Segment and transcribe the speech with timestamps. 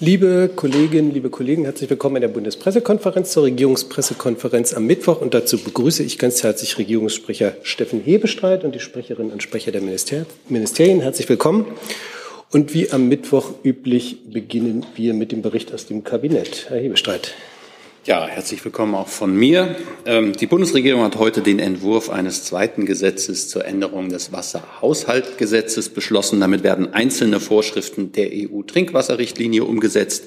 [0.00, 5.20] Liebe Kolleginnen, liebe Kollegen, herzlich willkommen in der Bundespressekonferenz zur Regierungspressekonferenz am Mittwoch.
[5.20, 9.80] Und dazu begrüße ich ganz herzlich Regierungssprecher Steffen Hebestreit und die Sprecherinnen und Sprecher der
[9.80, 11.00] Minister Ministerien.
[11.00, 11.66] Herzlich willkommen.
[12.52, 16.66] Und wie am Mittwoch üblich beginnen wir mit dem Bericht aus dem Kabinett.
[16.68, 17.34] Herr Hebestreit.
[18.04, 19.76] Ja, herzlich willkommen auch von mir.
[20.06, 26.40] Ähm, die Bundesregierung hat heute den Entwurf eines zweiten Gesetzes zur Änderung des Wasserhaushaltgesetzes beschlossen.
[26.40, 30.24] Damit werden einzelne Vorschriften der EU-Trinkwasserrichtlinie umgesetzt,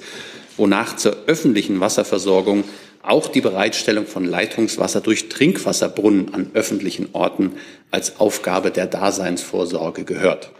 [0.57, 2.65] wonach zur öffentlichen Wasserversorgung
[3.01, 7.53] auch die Bereitstellung von Leitungswasser durch Trinkwasserbrunnen an öffentlichen Orten
[7.89, 10.51] als Aufgabe der Daseinsvorsorge gehört.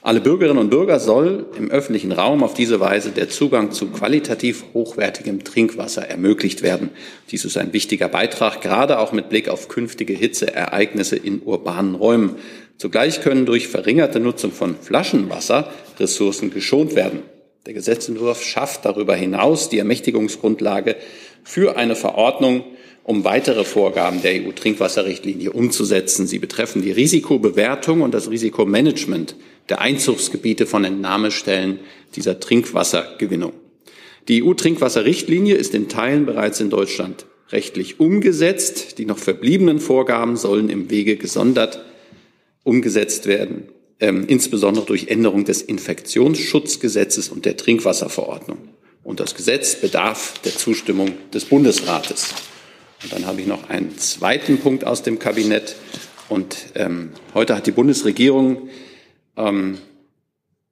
[0.00, 4.64] Alle Bürgerinnen und Bürger soll im öffentlichen Raum auf diese Weise der Zugang zu qualitativ
[4.72, 6.90] hochwertigem Trinkwasser ermöglicht werden.
[7.32, 12.36] Dies ist ein wichtiger Beitrag, gerade auch mit Blick auf künftige Hitzeereignisse in urbanen Räumen.
[12.76, 15.68] Zugleich können durch verringerte Nutzung von Flaschenwasser
[15.98, 17.24] Ressourcen geschont werden.
[17.66, 20.94] Der Gesetzentwurf schafft darüber hinaus die Ermächtigungsgrundlage
[21.42, 22.62] für eine Verordnung,
[23.08, 26.26] um weitere Vorgaben der EU-Trinkwasserrichtlinie umzusetzen.
[26.26, 29.34] Sie betreffen die Risikobewertung und das Risikomanagement
[29.70, 31.78] der Einzugsgebiete von Entnahmestellen
[32.16, 33.54] dieser Trinkwassergewinnung.
[34.28, 38.98] Die EU-Trinkwasserrichtlinie ist in Teilen bereits in Deutschland rechtlich umgesetzt.
[38.98, 41.82] Die noch verbliebenen Vorgaben sollen im Wege gesondert
[42.62, 43.68] umgesetzt werden,
[44.00, 48.58] ähm, insbesondere durch Änderung des Infektionsschutzgesetzes und der Trinkwasserverordnung.
[49.02, 52.34] Und das Gesetz bedarf der Zustimmung des Bundesrates.
[53.02, 55.76] Und dann habe ich noch einen zweiten Punkt aus dem Kabinett.
[56.28, 58.68] Und ähm, heute hat die Bundesregierung
[59.36, 59.78] ähm,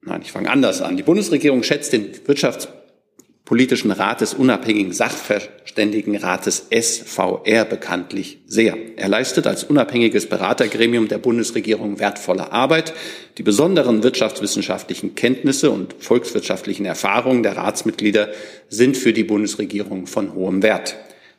[0.01, 0.97] nein, ich fange anders an.
[0.97, 8.75] Die Bundesregierung schätzt den Wirtschaftspolitischen Rat des unabhängigen Sachverständigenrates SVR bekanntlich sehr.
[8.97, 12.93] Er leistet als unabhängiges Beratergremium der Bundesregierung wertvolle Arbeit.
[13.37, 18.29] Die besonderen wirtschaftswissenschaftlichen Kenntnisse und volkswirtschaftlichen Erfahrungen der Ratsmitglieder
[18.69, 20.95] sind für die Bundesregierung von hohem Wert.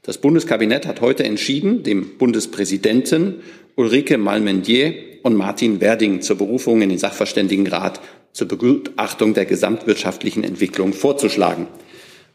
[0.08, 3.42] Das Bundeskabinett hat heute entschieden, dem Bundespräsidenten
[3.76, 8.00] Ulrike Malmendier und Martin Werding zur Berufung in den Sachverständigenrat
[8.32, 11.66] zur Begutachtung der gesamtwirtschaftlichen Entwicklung vorzuschlagen.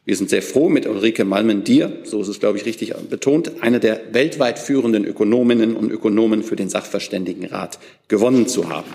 [0.06, 3.80] Wir sind sehr froh, mit Ulrike Malmendier, so ist es, glaube ich, richtig betont, eine
[3.80, 8.92] der weltweit führenden Ökonominnen und Ökonomen für den Sachverständigenrat gewonnen zu haben.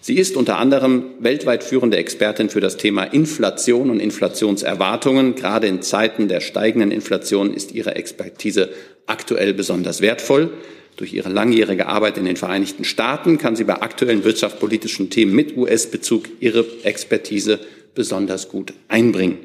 [0.00, 5.34] Sie ist unter anderem weltweit führende Expertin für das Thema Inflation und Inflationserwartungen.
[5.34, 8.70] Gerade in Zeiten der steigenden Inflation ist ihre Expertise
[9.06, 10.50] aktuell besonders wertvoll.
[10.96, 15.56] Durch ihre langjährige Arbeit in den Vereinigten Staaten kann sie bei aktuellen wirtschaftspolitischen Themen mit
[15.56, 17.58] US-Bezug ihre Expertise
[17.94, 19.38] besonders gut einbringen.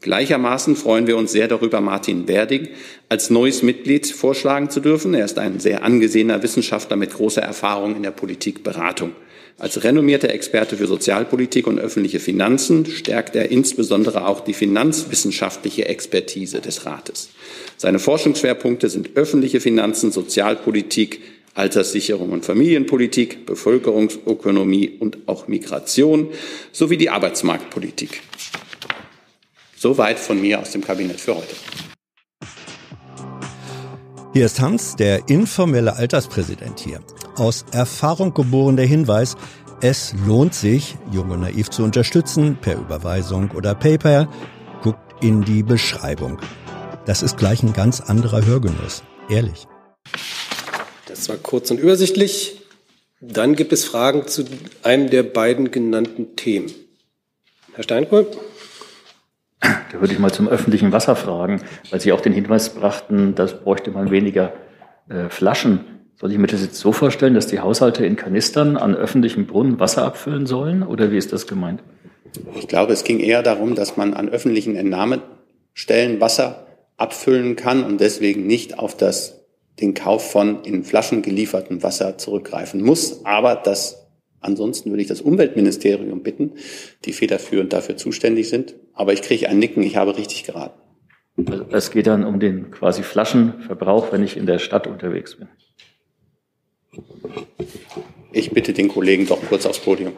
[0.00, 2.68] Gleichermaßen freuen wir uns sehr darüber, Martin Werding
[3.08, 5.14] als neues Mitglied vorschlagen zu dürfen.
[5.14, 9.12] Er ist ein sehr angesehener Wissenschaftler mit großer Erfahrung in der Politikberatung.
[9.58, 16.60] Als renommierter Experte für Sozialpolitik und öffentliche Finanzen stärkt er insbesondere auch die finanzwissenschaftliche Expertise
[16.60, 17.30] des Rates.
[17.78, 21.22] Seine Forschungsschwerpunkte sind öffentliche Finanzen, Sozialpolitik,
[21.54, 26.28] Alterssicherung und Familienpolitik, Bevölkerungsökonomie und auch Migration
[26.70, 28.20] sowie die Arbeitsmarktpolitik.
[29.74, 31.54] Soweit von mir aus dem Kabinett für heute.
[34.36, 37.00] Hier ist Hans, der informelle Alterspräsident hier
[37.36, 39.34] aus Erfahrung geboren der Hinweis,
[39.80, 44.28] es lohnt sich, Jung und Naiv zu unterstützen, per Überweisung oder PayPal.
[44.82, 46.38] Guckt in die Beschreibung.
[47.06, 49.02] Das ist gleich ein ganz anderer Hörgenuss.
[49.30, 49.66] Ehrlich.
[51.06, 52.60] Das war kurz und übersichtlich.
[53.22, 54.44] Dann gibt es Fragen zu
[54.82, 56.70] einem der beiden genannten Themen.
[57.72, 58.26] Herr Steinkohl?
[59.60, 63.60] Da würde ich mal zum öffentlichen Wasser fragen, weil Sie auch den Hinweis brachten, das
[63.60, 64.52] bräuchte man weniger
[65.08, 65.84] äh, Flaschen.
[66.18, 69.78] Soll ich mir das jetzt so vorstellen, dass die Haushalte in Kanistern an öffentlichen Brunnen
[69.80, 71.82] Wasser abfüllen sollen oder wie ist das gemeint?
[72.54, 76.66] Ich glaube, es ging eher darum, dass man an öffentlichen Entnahmestellen Wasser
[76.96, 79.44] abfüllen kann und deswegen nicht auf das,
[79.80, 83.24] den Kauf von in Flaschen geliefertem Wasser zurückgreifen muss.
[83.24, 84.05] Aber das,
[84.46, 86.52] ansonsten würde ich das Umweltministerium bitten,
[87.04, 88.74] die federführend dafür zuständig sind.
[88.94, 90.80] Aber ich kriege ein Nicken, ich habe richtig geraten.
[91.50, 95.48] Also es geht dann um den quasi Flaschenverbrauch, wenn ich in der Stadt unterwegs bin.
[98.32, 100.12] Ich bitte den Kollegen doch kurz aufs Podium.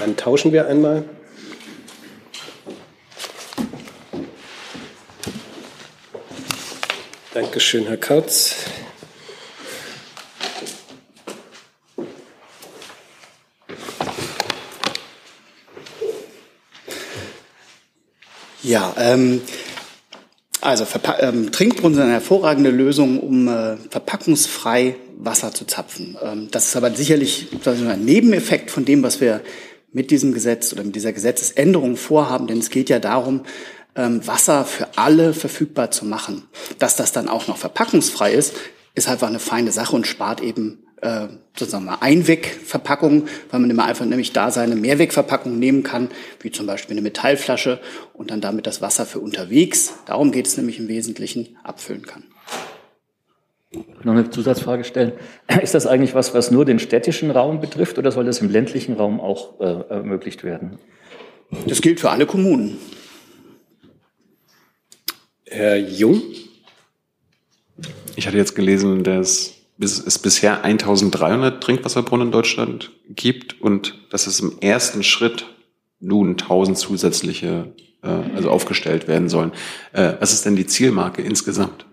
[0.00, 1.04] Dann tauschen wir einmal.
[7.34, 8.66] Dankeschön, Herr Kautz.
[18.62, 19.40] Ja, ähm,
[20.60, 26.16] also Verpa ähm, Trinkbrunnen sind eine hervorragende Lösung, um äh, verpackungsfrei Wasser zu zapfen.
[26.22, 29.40] Ähm, das ist aber sicherlich ein Nebeneffekt von dem, was wir
[29.92, 33.42] mit diesem Gesetz oder mit dieser Gesetzesänderung vorhaben, denn es geht ja darum,
[33.96, 36.44] ähm, Wasser für alle verfügbar zu machen.
[36.78, 38.54] Dass das dann auch noch verpackungsfrei ist,
[38.94, 43.84] ist einfach eine feine Sache und spart eben äh, sozusagen mal Einwegverpackungen, weil man immer
[43.84, 46.08] einfach nämlich da seine Mehrwegverpackung nehmen kann,
[46.40, 47.80] wie zum Beispiel eine Metallflasche
[48.14, 52.24] und dann damit das Wasser für unterwegs, darum geht es nämlich im Wesentlichen, abfüllen kann.
[54.04, 55.12] Noch eine Zusatzfrage stellen.
[55.62, 58.94] Ist das eigentlich was, was nur den städtischen Raum betrifft oder soll das im ländlichen
[58.94, 60.78] Raum auch äh, ermöglicht werden?
[61.66, 62.78] Das gilt für alle Kommunen.
[65.46, 66.22] Herr Jung?
[68.14, 74.40] Ich hatte jetzt gelesen, dass es bisher 1300 Trinkwasserbrunnen in Deutschland gibt und dass es
[74.40, 75.46] im ersten Schritt
[76.00, 79.52] nun 1000 zusätzliche äh, also aufgestellt werden sollen.
[79.92, 81.86] Äh, was ist denn die Zielmarke insgesamt?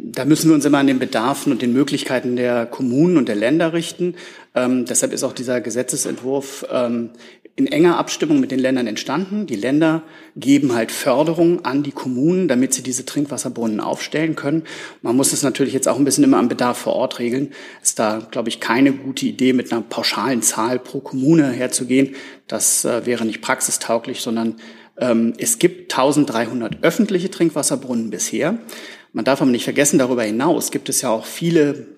[0.00, 3.34] Da müssen wir uns immer an den Bedarfen und den Möglichkeiten der Kommunen und der
[3.34, 4.14] Länder richten.
[4.54, 7.10] Ähm, deshalb ist auch dieser Gesetzesentwurf ähm,
[7.58, 9.46] in enger Abstimmung mit den Ländern entstanden.
[9.46, 10.04] Die Länder
[10.36, 14.62] geben halt Förderung an die Kommunen, damit sie diese Trinkwasserbrunnen aufstellen können.
[15.02, 17.52] Man muss es natürlich jetzt auch ein bisschen immer am Bedarf vor Ort regeln.
[17.82, 22.14] Ist da, glaube ich, keine gute Idee, mit einer pauschalen Zahl pro Kommune herzugehen.
[22.46, 24.54] Das äh, wäre nicht praxistauglich, sondern
[24.96, 28.58] ähm, es gibt 1300 öffentliche Trinkwasserbrunnen bisher.
[29.12, 31.88] Man darf aber nicht vergessen, darüber hinaus gibt es ja auch viele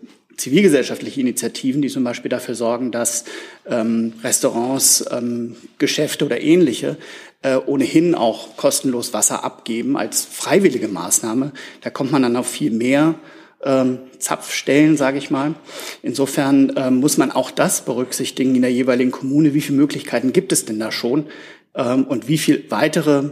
[0.41, 3.25] zivilgesellschaftliche Initiativen, die zum Beispiel dafür sorgen, dass
[3.67, 6.97] ähm, Restaurants, ähm, Geschäfte oder ähnliche
[7.43, 11.53] äh, ohnehin auch kostenlos Wasser abgeben als freiwillige Maßnahme.
[11.83, 13.15] Da kommt man dann auf viel mehr
[13.63, 15.55] ähm, Zapfstellen, sage ich mal.
[16.03, 19.55] Insofern ähm, muss man auch das berücksichtigen in der jeweiligen Kommune.
[19.55, 21.27] Wie viele Möglichkeiten gibt es denn da schon?
[21.75, 23.31] Ähm, und wie viel weitere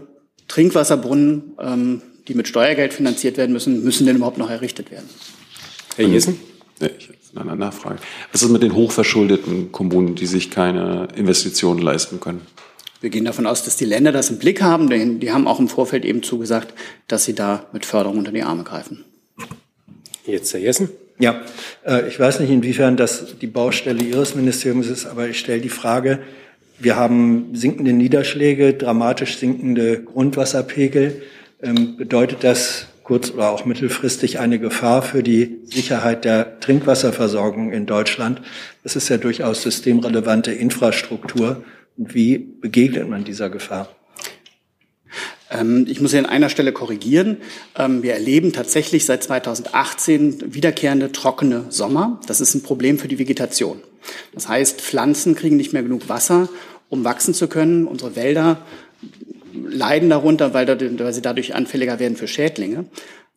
[0.48, 5.08] Trinkwasserbrunnen, ähm, die mit Steuergeld finanziert werden müssen, müssen denn überhaupt noch errichtet werden?
[5.96, 6.38] Herr Jessen?
[6.80, 7.98] Ja, ich habe eine Nachfrage.
[8.32, 12.42] Was ist mit den hochverschuldeten Kommunen, die sich keine Investitionen leisten können?
[13.00, 15.60] Wir gehen davon aus, dass die Länder das im Blick haben, denn die haben auch
[15.60, 16.74] im Vorfeld eben zugesagt,
[17.06, 19.04] dass sie da mit Förderung unter die Arme greifen.
[20.26, 20.88] Jetzt Herr Jessen.
[21.20, 21.42] Ja,
[21.84, 25.68] äh, ich weiß nicht, inwiefern das die Baustelle Ihres Ministeriums ist, aber ich stelle die
[25.68, 26.20] Frage,
[26.78, 31.22] wir haben sinkende Niederschläge, dramatisch sinkende Grundwasserpegel.
[31.60, 37.86] Ähm, bedeutet das kurz- oder auch mittelfristig eine Gefahr für die Sicherheit der Trinkwasserversorgung in
[37.86, 38.42] Deutschland.
[38.82, 41.64] Das ist ja durchaus systemrelevante Infrastruktur.
[41.96, 43.88] Und wie begegnet man dieser Gefahr?
[45.50, 47.38] Ähm, ich muss hier an einer Stelle korrigieren.
[47.78, 52.20] Ähm, wir erleben tatsächlich seit 2018 wiederkehrende trockene Sommer.
[52.26, 53.80] Das ist ein Problem für die Vegetation.
[54.34, 56.50] Das heißt, Pflanzen kriegen nicht mehr genug Wasser,
[56.90, 57.86] um wachsen zu können.
[57.86, 58.58] Unsere Wälder
[59.66, 62.86] leiden darunter, weil, weil sie dadurch anfälliger werden für Schädlinge.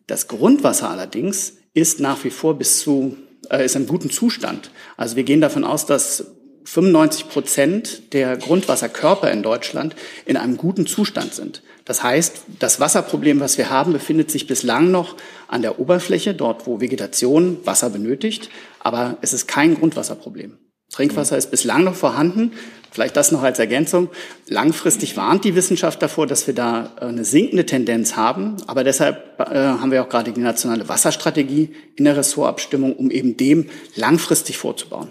[0.06, 3.16] Das Grundwasser allerdings ist nach wie vor bis zu,
[3.50, 4.70] äh, ist im guten Zustand.
[4.96, 6.26] Also wir gehen davon aus, dass
[6.64, 9.96] 95 Prozent der Grundwasserkörper in Deutschland
[10.26, 11.62] in einem guten Zustand sind.
[11.84, 15.16] Das heißt, das Wasserproblem, was wir haben, befindet sich bislang noch
[15.48, 18.48] an der Oberfläche, dort wo Vegetation Wasser benötigt,
[18.78, 20.56] aber es ist kein Grundwasserproblem.
[20.92, 22.52] Trinkwasser ist bislang noch vorhanden.
[22.90, 24.10] Vielleicht das noch als Ergänzung.
[24.48, 28.56] Langfristig warnt die Wissenschaft davor, dass wir da äh, eine sinkende Tendenz haben.
[28.66, 33.38] Aber deshalb äh, haben wir auch gerade die nationale Wasserstrategie in der Ressortabstimmung, um eben
[33.38, 35.08] dem langfristig vorzubauen.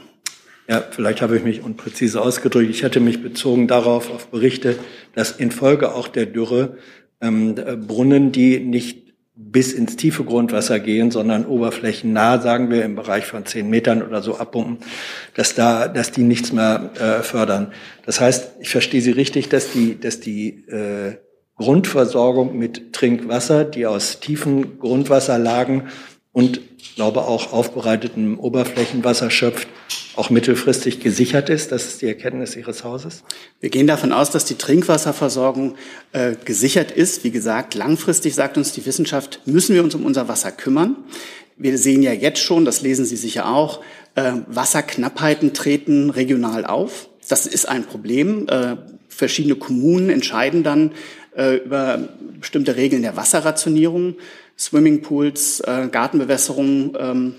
[0.68, 2.70] Ja, vielleicht habe ich mich unpräzise ausgedrückt.
[2.70, 4.78] Ich hätte mich bezogen darauf, auf Berichte,
[5.16, 6.78] dass infolge auch der Dürre
[7.20, 9.11] ähm, Brunnen, die nicht
[9.44, 14.22] bis ins tiefe Grundwasser gehen, sondern oberflächennah, sagen wir, im Bereich von zehn Metern oder
[14.22, 14.78] so abpumpen,
[15.36, 17.74] dass da, dass die nichts mehr äh, fördern.
[18.06, 21.18] Das heißt, ich verstehe Sie richtig, dass die, dass die äh,
[21.58, 25.84] Grundversorgung mit Trinkwasser, die aus tiefen Grundwasserlagen
[26.34, 26.62] und
[26.96, 29.68] glaube auch aufbereitetem Oberflächenwasser schöpft,
[30.16, 31.72] auch mittelfristig gesichert ist.
[31.72, 33.24] Das ist die Erkenntnis Ihres Hauses.
[33.60, 35.76] Wir gehen davon aus, dass die Trinkwasserversorgung
[36.12, 37.24] äh, gesichert ist.
[37.24, 40.98] Wie gesagt, langfristig sagt uns die Wissenschaft, müssen wir uns um unser Wasser kümmern.
[41.58, 43.82] Wir sehen ja jetzt schon, das lesen Sie sicher auch,
[44.16, 47.10] äh, Wasserknappheiten treten regional auf.
[47.30, 48.48] Das ist ein Problem.
[48.50, 50.92] Äh, verschiedene Kommunen entscheiden dann
[51.36, 52.10] äh, über
[52.40, 54.16] bestimmte Regeln der Wasserrationierung.
[54.62, 57.36] Swimmingpools, äh, Gartenbewässerung ähm,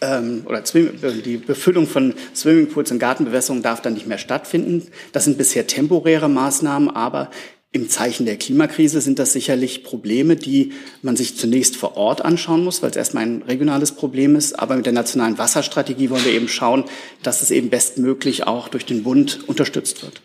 [0.00, 4.88] ähm, oder die Befüllung von Swimmingpools und Gartenbewässerung darf dann nicht mehr stattfinden.
[5.12, 7.30] Das sind bisher temporäre Maßnahmen, aber
[7.70, 12.64] im Zeichen der Klimakrise sind das sicherlich Probleme, die man sich zunächst vor Ort anschauen
[12.64, 14.58] muss, weil es erstmal ein regionales Problem ist.
[14.58, 16.84] Aber mit der nationalen Wasserstrategie wollen wir eben schauen,
[17.22, 20.20] dass es eben bestmöglich auch durch den Bund unterstützt wird.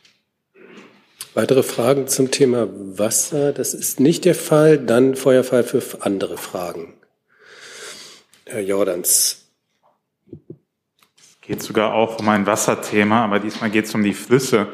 [1.38, 2.68] Weitere Fragen zum Thema
[2.98, 3.54] Wasser?
[3.54, 4.80] Das ist nicht der Fall.
[4.80, 6.96] Dann Feuerfall für andere Fragen.
[8.48, 9.48] Herr Jordans.
[11.42, 14.70] geht sogar auch um ein Wasserthema, aber diesmal geht es um die Flüsse.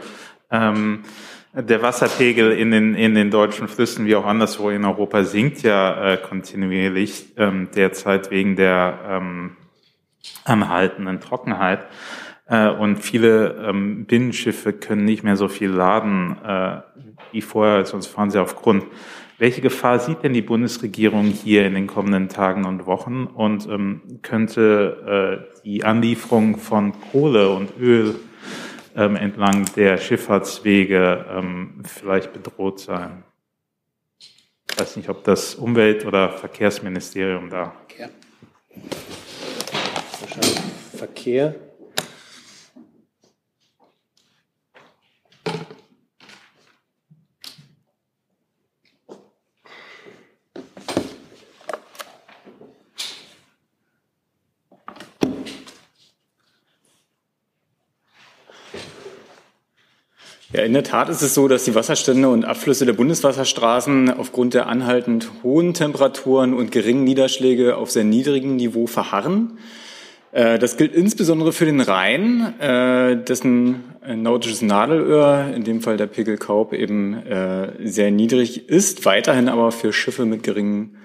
[0.49, 1.03] Ähm,
[1.51, 6.13] der Wasserpegel in den, in den deutschen Flüssen wie auch anderswo in Europa sinkt ja
[6.13, 9.57] äh, kontinuierlich ähm, derzeit wegen der ähm,
[10.45, 11.85] anhaltenden Trockenheit.
[12.45, 16.81] Äh, und viele ähm, Binnenschiffe können nicht mehr so viel laden äh,
[17.31, 18.85] wie vorher, sonst fahren sie auf Grund.
[19.39, 23.25] Welche Gefahr sieht denn die Bundesregierung hier in den kommenden Tagen und Wochen?
[23.25, 28.15] Und ähm, könnte äh, die Anlieferung von Kohle und Öl
[28.95, 33.23] ähm, entlang der Schifffahrtswege ähm, vielleicht bedroht sein.
[34.19, 37.73] Ich weiß nicht, ob das Umwelt- oder Verkehrsministerium da.
[37.87, 38.09] Verkehr.
[40.95, 41.55] Verkehr.
[60.53, 64.53] Ja, in der Tat ist es so, dass die Wasserstände und Abflüsse der Bundeswasserstraßen aufgrund
[64.53, 69.57] der anhaltend hohen Temperaturen und geringen Niederschläge auf sehr niedrigem Niveau verharren.
[70.31, 73.83] Äh, das gilt insbesondere für den Rhein, äh, dessen
[74.15, 79.71] nautisches Nadelöhr, in dem Fall der Pegel Kaub, eben äh, sehr niedrig ist, weiterhin aber
[79.71, 80.97] für Schiffe mit geringem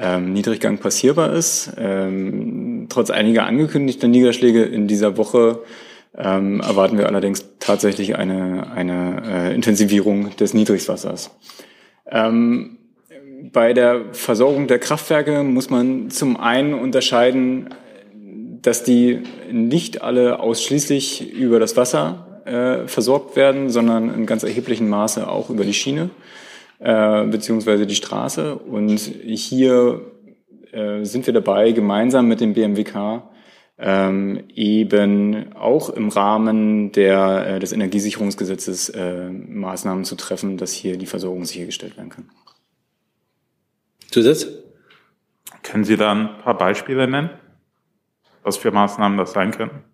[0.00, 1.72] ähm, Niedriggang passierbar ist.
[1.76, 5.58] Ähm, trotz einiger angekündigter Niederschläge in dieser Woche
[6.16, 11.30] ähm, erwarten wir allerdings tatsächlich eine, eine äh, Intensivierung des Niedrigwassers.
[12.06, 12.78] Ähm,
[13.52, 17.70] bei der Versorgung der Kraftwerke muss man zum einen unterscheiden,
[18.62, 24.88] dass die nicht alle ausschließlich über das Wasser äh, versorgt werden, sondern in ganz erheblichem
[24.88, 26.10] Maße auch über die Schiene
[26.78, 28.56] äh, beziehungsweise die Straße.
[28.56, 30.00] Und hier
[30.72, 33.22] äh, sind wir dabei, gemeinsam mit dem BMWK
[33.82, 40.96] ähm, eben auch im Rahmen der, äh, des Energiesicherungsgesetzes äh, Maßnahmen zu treffen, dass hier
[40.96, 42.30] die Versorgung sichergestellt werden kann.
[44.10, 44.46] Zusatz?
[45.64, 47.30] Können Sie da ein paar Beispiele nennen,
[48.42, 49.84] was für Maßnahmen das sein können?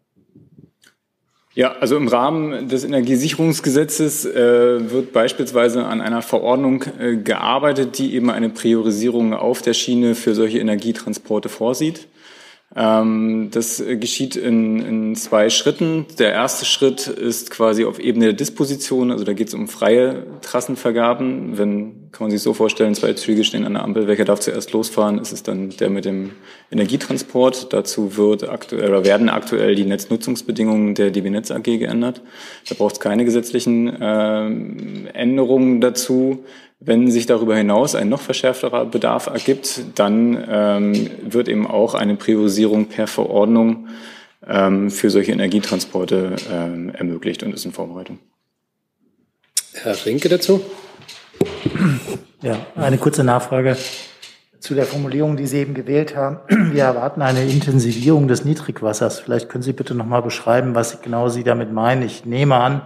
[1.54, 8.14] Ja, also im Rahmen des Energiesicherungsgesetzes äh, wird beispielsweise an einer Verordnung äh, gearbeitet, die
[8.14, 12.06] eben eine Priorisierung auf der Schiene für solche Energietransporte vorsieht.
[12.76, 16.04] Ähm, das geschieht in, in zwei Schritten.
[16.18, 20.26] Der erste Schritt ist quasi auf Ebene der Disposition, also da geht es um freie
[20.42, 21.56] Trassenvergaben.
[21.56, 24.72] Wenn, kann man sich so vorstellen, zwei Züge stehen an der Ampel, welcher darf zuerst
[24.72, 26.32] losfahren, ist es dann der mit dem
[26.70, 27.72] Energietransport.
[27.72, 32.20] Dazu wird aktuell oder werden aktuell die Netznutzungsbedingungen der DB Netz AG geändert.
[32.68, 34.46] Da braucht es keine gesetzlichen äh,
[35.14, 36.44] Änderungen dazu.
[36.80, 42.14] Wenn sich darüber hinaus ein noch verschärfterer Bedarf ergibt, dann ähm, wird eben auch eine
[42.14, 43.88] Priorisierung per Verordnung
[44.46, 48.20] ähm, für solche Energietransporte ähm, ermöglicht und ist in Vorbereitung.
[49.74, 50.60] Herr Rinke dazu?
[52.42, 53.76] Ja, eine kurze Nachfrage
[54.60, 56.38] zu der Formulierung, die Sie eben gewählt haben.
[56.72, 59.18] Wir erwarten eine Intensivierung des Niedrigwassers.
[59.20, 62.02] Vielleicht können Sie bitte noch mal beschreiben, was genau Sie damit meinen.
[62.02, 62.82] Ich nehme an,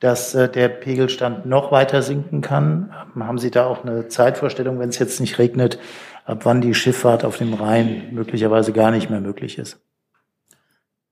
[0.00, 2.92] dass äh, der Pegelstand noch weiter sinken kann?
[3.18, 5.78] Haben Sie da auch eine Zeitvorstellung, wenn es jetzt nicht regnet,
[6.24, 9.80] ab wann die Schifffahrt auf dem Rhein möglicherweise gar nicht mehr möglich ist?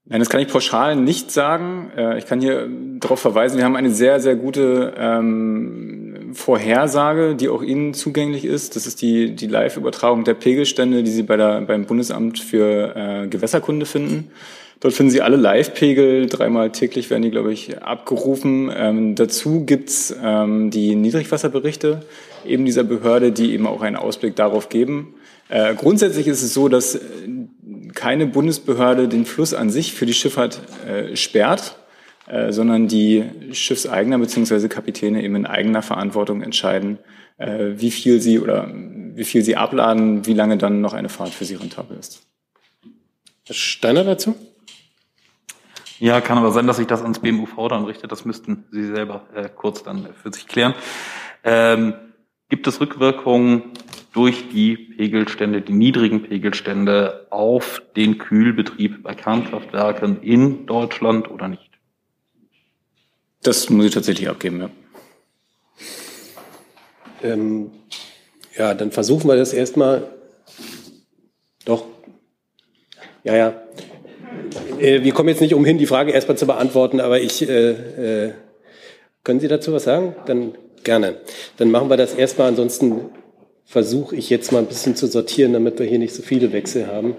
[0.06, 1.90] Nein, das kann ich pauschal nicht sagen.
[1.96, 2.68] Äh, ich kann hier
[3.00, 8.76] darauf verweisen, wir haben eine sehr, sehr gute ähm, Vorhersage, die auch Ihnen zugänglich ist.
[8.76, 13.28] Das ist die, die Live-Übertragung der Pegelstände, die Sie bei der, beim Bundesamt für äh,
[13.28, 14.30] Gewässerkunde finden.
[14.84, 18.70] Dort finden Sie alle Live-Pegel, dreimal täglich werden die, glaube ich, abgerufen.
[18.76, 22.02] Ähm, dazu gibt's ähm, die Niedrigwasserberichte
[22.44, 25.14] eben dieser Behörde, die eben auch einen Ausblick darauf geben.
[25.48, 27.00] Äh, grundsätzlich ist es so, dass
[27.94, 31.78] keine Bundesbehörde den Fluss an sich für die Schifffahrt äh, sperrt,
[32.26, 34.68] äh, sondern die Schiffseigner bzw.
[34.68, 36.98] Kapitäne eben in eigener Verantwortung entscheiden,
[37.38, 38.70] äh, wie viel sie oder
[39.14, 42.20] wie viel sie abladen, wie lange dann noch eine Fahrt für sie rentabel ist.
[43.46, 44.34] Herr Steiner dazu?
[46.04, 48.12] Ja, kann aber sein, dass sich das ans BMUV dann richtet.
[48.12, 50.74] Das müssten Sie selber äh, kurz dann für sich klären.
[51.42, 51.94] Ähm,
[52.50, 53.72] gibt es Rückwirkungen
[54.12, 61.70] durch die Pegelstände, die niedrigen Pegelstände auf den Kühlbetrieb bei Kernkraftwerken in Deutschland oder nicht?
[63.42, 64.70] Das muss ich tatsächlich abgeben, ja.
[67.22, 67.70] Ähm,
[68.58, 70.06] ja, dann versuchen wir das erstmal.
[71.64, 71.86] Doch.
[73.22, 73.54] Ja, ja.
[74.84, 78.32] Äh, wir kommen jetzt nicht umhin, die Frage erstmal zu beantworten, aber ich, äh, äh,
[79.22, 80.14] können Sie dazu was sagen?
[80.26, 81.16] Dann gerne.
[81.56, 82.48] Dann machen wir das erstmal.
[82.48, 83.06] Ansonsten
[83.64, 86.86] versuche ich jetzt mal ein bisschen zu sortieren, damit wir hier nicht so viele Wechsel
[86.86, 87.16] haben.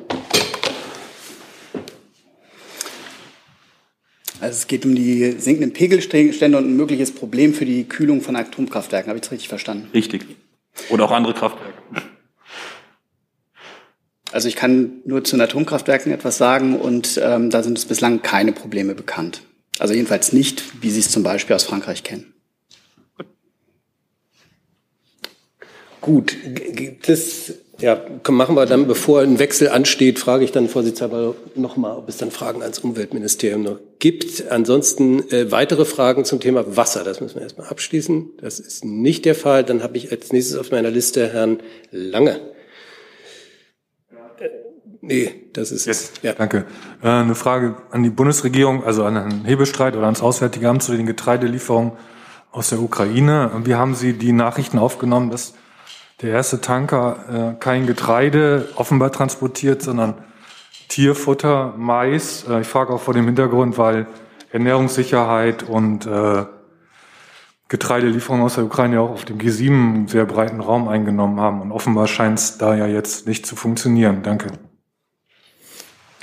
[4.40, 8.36] Also es geht um die sinkenden Pegelstände und ein mögliches Problem für die Kühlung von
[8.36, 9.10] Atomkraftwerken.
[9.10, 9.90] Habe ich das richtig verstanden?
[9.92, 10.22] Richtig.
[10.90, 11.65] Oder auch andere Kraftwerke.
[14.32, 18.22] Also ich kann nur zu den Atomkraftwerken etwas sagen und ähm, da sind es bislang
[18.22, 19.42] keine Probleme bekannt.
[19.80, 22.34] Also jedenfalls nicht, wie Sie es zum Beispiel aus Frankreich kennen.
[26.02, 31.34] Gut, gibt es, ja, machen wir dann, bevor ein Wechsel ansteht, frage ich dann vorsichtshalber
[31.56, 34.52] nochmal, ob es dann Fragen ans Umweltministerium noch gibt.
[34.52, 38.34] Ansonsten äh, weitere Fragen zum Thema Wasser, das müssen wir erstmal abschließen.
[38.40, 39.64] Das ist nicht der Fall.
[39.64, 41.58] Dann habe ich als nächstes auf meiner Liste Herrn
[41.90, 42.40] Lange.
[45.08, 46.14] Nee, das ist es.
[46.24, 46.34] Ja.
[46.34, 46.66] Danke.
[47.04, 50.96] Äh, eine Frage an die Bundesregierung, also an Herrn Hebestreit oder ans Auswärtige Amt zu
[50.96, 51.92] den Getreidelieferungen
[52.52, 53.52] aus der Ukraine.
[53.64, 55.54] Wie haben Sie die Nachrichten aufgenommen, dass
[56.22, 60.16] der erste Tanker äh, kein Getreide offenbar transportiert, sondern
[60.88, 62.46] Tierfutter, Mais.
[62.50, 64.08] Äh, ich frage auch vor dem Hintergrund, weil
[64.52, 66.46] Ernährungssicherheit und äh,
[67.68, 71.62] Getreidelieferungen aus der Ukraine auch auf dem G7 einen sehr breiten Raum eingenommen haben.
[71.62, 74.24] Und offenbar scheint es da ja jetzt nicht zu funktionieren.
[74.24, 74.48] Danke.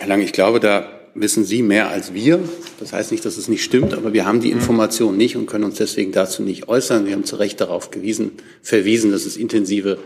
[0.03, 2.41] Herr Lang, ich glaube, da wissen Sie mehr als wir.
[2.81, 5.63] Das heißt nicht, dass es nicht stimmt, aber wir haben die Information nicht und können
[5.63, 7.07] uns deswegen dazu nicht äußern.
[7.07, 8.33] Wir haben zu Recht darauf gewiesen,
[8.63, 9.99] verwiesen, dass es intensive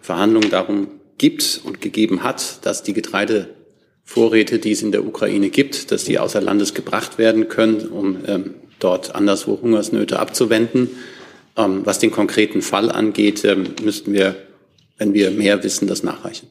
[0.00, 5.92] Verhandlungen darum gibt und gegeben hat, dass die Getreidevorräte, die es in der Ukraine gibt,
[5.92, 10.88] dass die außer Landes gebracht werden können, um ähm, dort anderswo Hungersnöte abzuwenden.
[11.58, 14.36] Ähm, was den konkreten Fall angeht, ähm, müssten wir,
[14.96, 16.48] wenn wir mehr wissen, das nachreichen.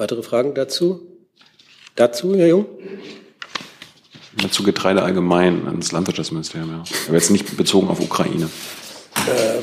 [0.00, 1.02] Weitere Fragen dazu?
[1.94, 2.64] Dazu, Herr Jung?
[4.50, 6.84] Zu Getreide allgemein ans Landwirtschaftsministerium, ja.
[7.06, 8.48] Aber jetzt nicht bezogen auf Ukraine.
[9.28, 9.62] Ähm,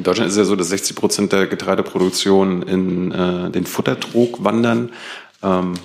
[0.11, 4.91] Deutschland ist es ja so, dass 60 Prozent der Getreideproduktion in äh, den Futtertrog wandern.
[5.41, 5.75] Ähm,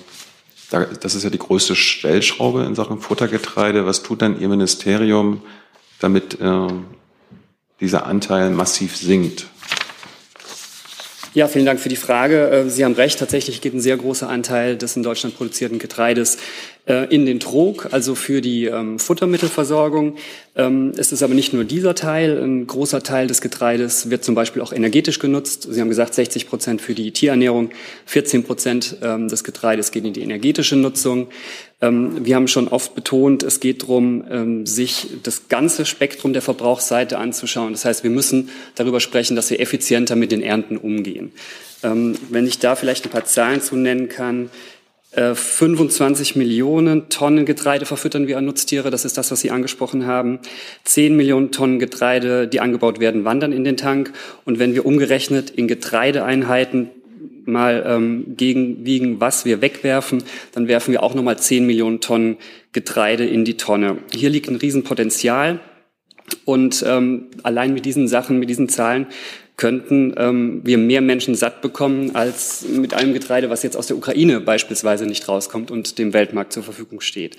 [0.69, 3.85] da, das ist ja die größte Stellschraube in Sachen Futtergetreide.
[3.85, 5.43] Was tut dann Ihr Ministerium,
[5.99, 6.67] damit äh,
[7.79, 9.47] dieser Anteil massiv sinkt?
[11.33, 12.49] Ja, vielen Dank für die Frage.
[12.49, 16.37] Äh, Sie haben recht, tatsächlich geht ein sehr großer Anteil des in Deutschland produzierten Getreides
[16.87, 20.15] in den Trog, also für die ähm, Futtermittelversorgung.
[20.55, 22.41] Ähm, es ist aber nicht nur dieser Teil.
[22.41, 25.67] Ein großer Teil des Getreides wird zum Beispiel auch energetisch genutzt.
[25.69, 27.71] Sie haben gesagt, 60 Prozent für die Tierernährung,
[28.05, 31.27] 14 Prozent ähm, des Getreides geht in die energetische Nutzung.
[31.79, 37.71] Wir haben schon oft betont, es geht darum, sich das ganze Spektrum der Verbrauchsseite anzuschauen.
[37.73, 41.33] Das heißt, wir müssen darüber sprechen, dass wir effizienter mit den Ernten umgehen.
[41.83, 44.49] Wenn ich da vielleicht ein paar Zahlen zu nennen kann.
[45.17, 48.91] 25 äh, Millionen Tonnen Getreide verfüttern wir an Nutztiere.
[48.91, 50.39] Das ist das, was Sie angesprochen haben.
[50.83, 54.13] 10 Millionen Tonnen Getreide, die angebaut werden, wandern in den Tank.
[54.45, 56.89] Und wenn wir umgerechnet in Getreideeinheiten
[57.45, 62.37] mal ähm, gegenwiegen, was wir wegwerfen, dann werfen wir auch nochmal 10 Millionen Tonnen
[62.73, 63.97] Getreide in die Tonne.
[64.13, 65.59] Hier liegt ein Riesenpotenzial.
[66.45, 69.07] Und ähm, allein mit diesen Sachen, mit diesen Zahlen
[69.57, 73.97] könnten ähm, wir mehr Menschen satt bekommen als mit einem Getreide, was jetzt aus der
[73.97, 77.37] Ukraine beispielsweise nicht rauskommt und dem Weltmarkt zur Verfügung steht.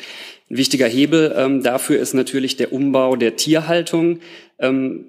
[0.51, 4.19] Ein wichtiger Hebel ähm, dafür ist natürlich der Umbau der Tierhaltung.
[4.59, 5.05] Ähm,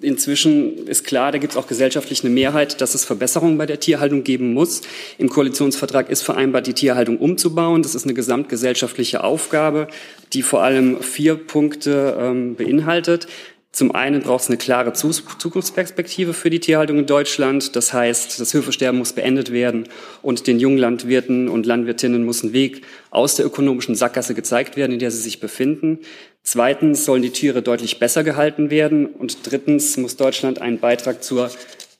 [0.00, 3.80] inzwischen ist klar, da gibt es auch gesellschaftlich eine Mehrheit, dass es Verbesserungen bei der
[3.80, 4.82] Tierhaltung geben muss.
[5.18, 7.82] Im Koalitionsvertrag ist vereinbart, die Tierhaltung umzubauen.
[7.82, 9.88] Das ist eine gesamtgesellschaftliche Aufgabe,
[10.32, 13.26] die vor allem vier Punkte ähm, beinhaltet.
[13.74, 17.74] Zum einen braucht es eine klare Zukunftsperspektive für die Tierhaltung in Deutschland.
[17.74, 19.88] Das heißt, das Höfesterben muss beendet werden
[20.22, 24.92] und den jungen Landwirten und Landwirtinnen muss ein Weg aus der ökonomischen Sackgasse gezeigt werden,
[24.92, 25.98] in der sie sich befinden.
[26.44, 29.06] Zweitens sollen die Tiere deutlich besser gehalten werden.
[29.06, 31.50] Und drittens muss Deutschland einen Beitrag zur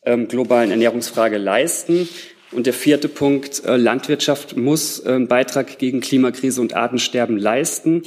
[0.04, 2.08] ähm, globalen Ernährungsfrage leisten.
[2.52, 8.04] Und der vierte Punkt, äh, Landwirtschaft muss äh, einen Beitrag gegen Klimakrise und Artensterben leisten.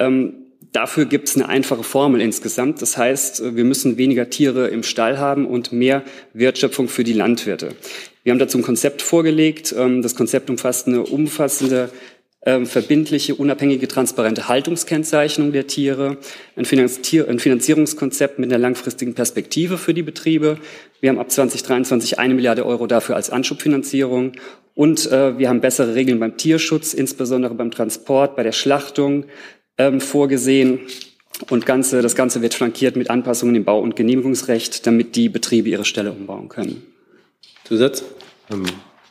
[0.00, 0.43] Ähm,
[0.74, 2.82] Dafür gibt es eine einfache Formel insgesamt.
[2.82, 7.76] Das heißt, wir müssen weniger Tiere im Stall haben und mehr Wertschöpfung für die Landwirte.
[8.24, 9.72] Wir haben dazu ein Konzept vorgelegt.
[9.78, 11.90] Ähm, das Konzept umfasst eine umfassende
[12.44, 16.18] ähm, verbindliche, unabhängige, transparente Haltungskennzeichnung der Tiere,
[16.56, 20.58] ein Finanzierungskonzept mit einer langfristigen Perspektive für die Betriebe.
[21.00, 24.32] Wir haben ab 2023 eine Milliarde Euro dafür als Anschubfinanzierung
[24.74, 29.24] und äh, wir haben bessere Regeln beim Tierschutz, insbesondere beim Transport, bei der Schlachtung,
[29.78, 30.80] ähm, vorgesehen.
[31.50, 35.68] Und Ganze, das Ganze wird flankiert mit Anpassungen im Bau- und Genehmigungsrecht, damit die Betriebe
[35.68, 36.86] ihre Stelle umbauen können.
[37.64, 38.04] Zusatz?
[38.50, 38.64] Ähm,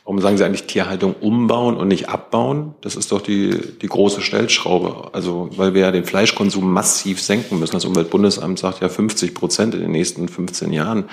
[0.04, 2.74] Warum sagen Sie eigentlich Tierhaltung umbauen und nicht abbauen?
[2.82, 5.14] Das ist doch die, die große Stellschraube.
[5.14, 7.72] Also, weil wir ja den Fleischkonsum massiv senken müssen.
[7.72, 11.04] Das Umweltbundesamt sagt ja 50 Prozent in den nächsten 15 Jahren.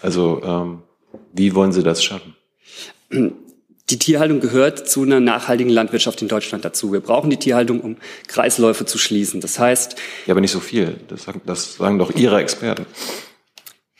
[0.00, 0.78] Also, ähm,
[1.34, 2.36] wie wollen Sie das schaffen?
[3.90, 6.92] Die Tierhaltung gehört zu einer nachhaltigen Landwirtschaft in Deutschland dazu.
[6.92, 7.96] Wir brauchen die Tierhaltung, um
[8.26, 9.40] Kreisläufe zu schließen.
[9.40, 9.96] Das heißt.
[10.26, 10.96] Ja, aber nicht so viel.
[11.08, 12.84] Das sagen, das sagen doch Ihre Experten.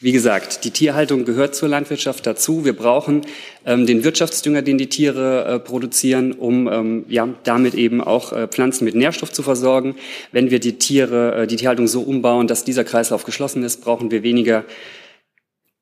[0.00, 2.64] Wie gesagt, die Tierhaltung gehört zur Landwirtschaft dazu.
[2.64, 3.22] Wir brauchen
[3.64, 8.46] ähm, den Wirtschaftsdünger, den die Tiere äh, produzieren, um ähm, ja, damit eben auch äh,
[8.46, 9.96] Pflanzen mit Nährstoff zu versorgen.
[10.30, 14.12] Wenn wir die Tiere, äh, die Tierhaltung so umbauen, dass dieser Kreislauf geschlossen ist, brauchen
[14.12, 14.64] wir weniger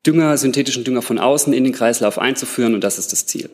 [0.07, 3.51] Dünger, synthetischen Dünger von außen in den Kreislauf einzuführen und das ist das Ziel.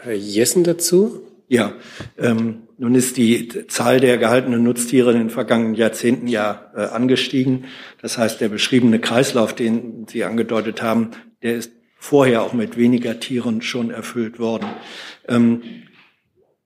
[0.00, 1.22] Herr Jessen dazu?
[1.48, 1.72] Ja,
[2.18, 7.64] ähm, nun ist die Zahl der gehaltenen Nutztiere in den vergangenen Jahrzehnten ja äh, angestiegen.
[8.00, 11.10] Das heißt, der beschriebene Kreislauf, den Sie angedeutet haben,
[11.42, 14.68] der ist vorher auch mit weniger Tieren schon erfüllt worden.
[15.26, 15.62] Ähm,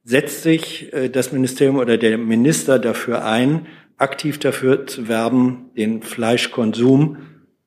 [0.05, 3.67] setzt sich äh, das Ministerium oder der Minister dafür ein,
[3.97, 7.19] aktiv dafür zu werben, den Fleischkonsum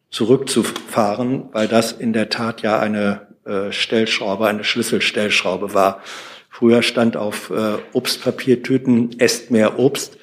[0.09, 3.24] zurückzufahren, weil das in der Tat ja eine
[3.71, 6.01] Stellschraube, eine Schlüsselstellschraube war.
[6.49, 10.17] Früher stand auf äh, Obstpapiertüten, esst mehr Obst.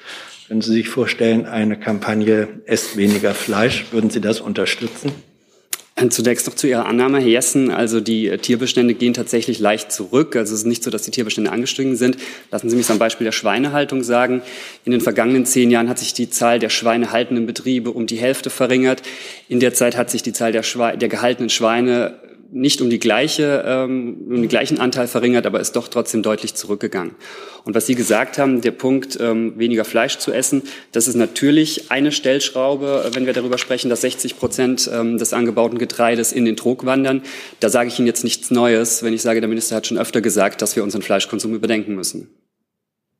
[0.47, 5.11] Können Sie sich vorstellen, eine Kampagne, esst weniger Fleisch, würden Sie das unterstützen?
[6.09, 7.69] Zunächst noch zu Ihrer Annahme, Herr Jessen.
[7.69, 10.35] Also die äh, Tierbestände gehen tatsächlich leicht zurück.
[10.35, 12.17] Also es ist nicht so, dass die Tierbestände angestiegen sind.
[12.51, 14.41] Lassen Sie mich am Beispiel der Schweinehaltung sagen.
[14.85, 18.49] In den vergangenen zehn Jahren hat sich die Zahl der schweinehaltenden Betriebe um die Hälfte
[18.49, 19.03] verringert.
[19.47, 22.19] In der Zeit hat sich die Zahl der, Schwe der gehaltenen Schweine
[22.53, 26.53] nicht um die gleiche, ähm, um den gleichen Anteil verringert, aber ist doch trotzdem deutlich
[26.53, 27.15] zurückgegangen.
[27.65, 30.61] Und was Sie gesagt haben, der Punkt, ähm, weniger Fleisch zu essen,
[30.91, 35.79] das ist natürlich eine Stellschraube, wenn wir darüber sprechen, dass 60 Prozent ähm, des angebauten
[35.79, 37.23] Getreides in den Trog wandern.
[37.59, 40.21] Da sage ich Ihnen jetzt nichts Neues, wenn ich sage, der Minister hat schon öfter
[40.21, 42.29] gesagt, dass wir unseren Fleischkonsum überdenken müssen.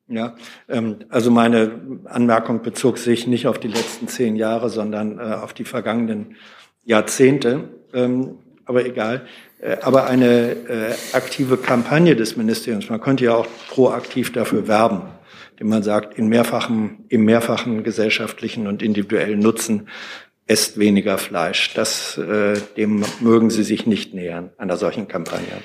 [0.07, 0.35] Ja,
[0.69, 1.71] ähm, also meine
[2.05, 6.35] Anmerkung bezog sich nicht auf die letzten zehn Jahre, sondern äh, auf die vergangenen
[6.83, 7.69] Jahrzehnte.
[7.93, 9.25] Ähm, aber egal.
[9.59, 15.03] Äh, aber eine äh, aktive Kampagne des Ministeriums, man könnte ja auch proaktiv dafür werben,
[15.51, 19.87] indem man sagt, in mehrfachen, im mehrfachen gesellschaftlichen und individuellen Nutzen
[20.47, 21.73] esst weniger Fleisch.
[21.73, 25.61] Das, äh, dem mögen Sie sich nicht nähern, einer solchen Kampagne.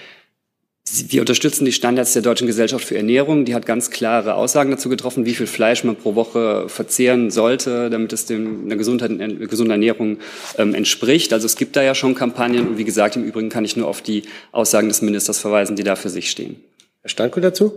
[1.09, 3.45] Wir unterstützen die Standards der Deutschen Gesellschaft für Ernährung.
[3.45, 7.91] Die hat ganz klare Aussagen dazu getroffen, wie viel Fleisch man pro Woche verzehren sollte,
[7.91, 9.11] damit es dem einer Gesundheit,
[9.51, 10.19] gesunden Ernährung
[10.57, 11.33] ähm, entspricht.
[11.33, 12.69] Also es gibt da ja schon Kampagnen.
[12.69, 14.23] Und wie gesagt, im Übrigen kann ich nur auf die
[14.53, 16.57] Aussagen des Ministers verweisen, die da für sich stehen.
[17.03, 17.73] Herr Stanko dazu?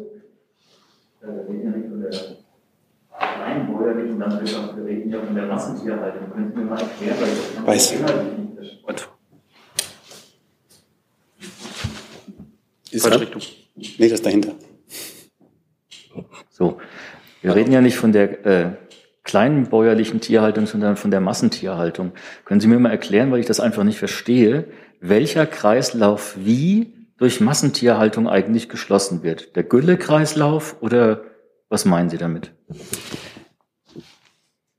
[4.76, 6.32] Wir reden ja von der Massentierhaltung.
[6.32, 7.30] Können Sie mir mal erklären, weil
[7.66, 7.94] das Weiß.
[12.92, 13.42] Ist Falsche Richtung.
[13.76, 14.54] Nee, das ist dahinter.
[16.50, 16.78] So,
[17.42, 18.72] wir reden ja nicht von der äh,
[19.24, 22.12] kleinen bäuerlichen Tierhaltung, sondern von der Massentierhaltung.
[22.46, 24.66] Können Sie mir mal erklären, weil ich das einfach nicht verstehe,
[25.00, 29.56] welcher Kreislauf wie durch Massentierhaltung eigentlich geschlossen wird?
[29.56, 31.24] Der Gülle-Kreislauf oder
[31.70, 32.52] was meinen Sie damit?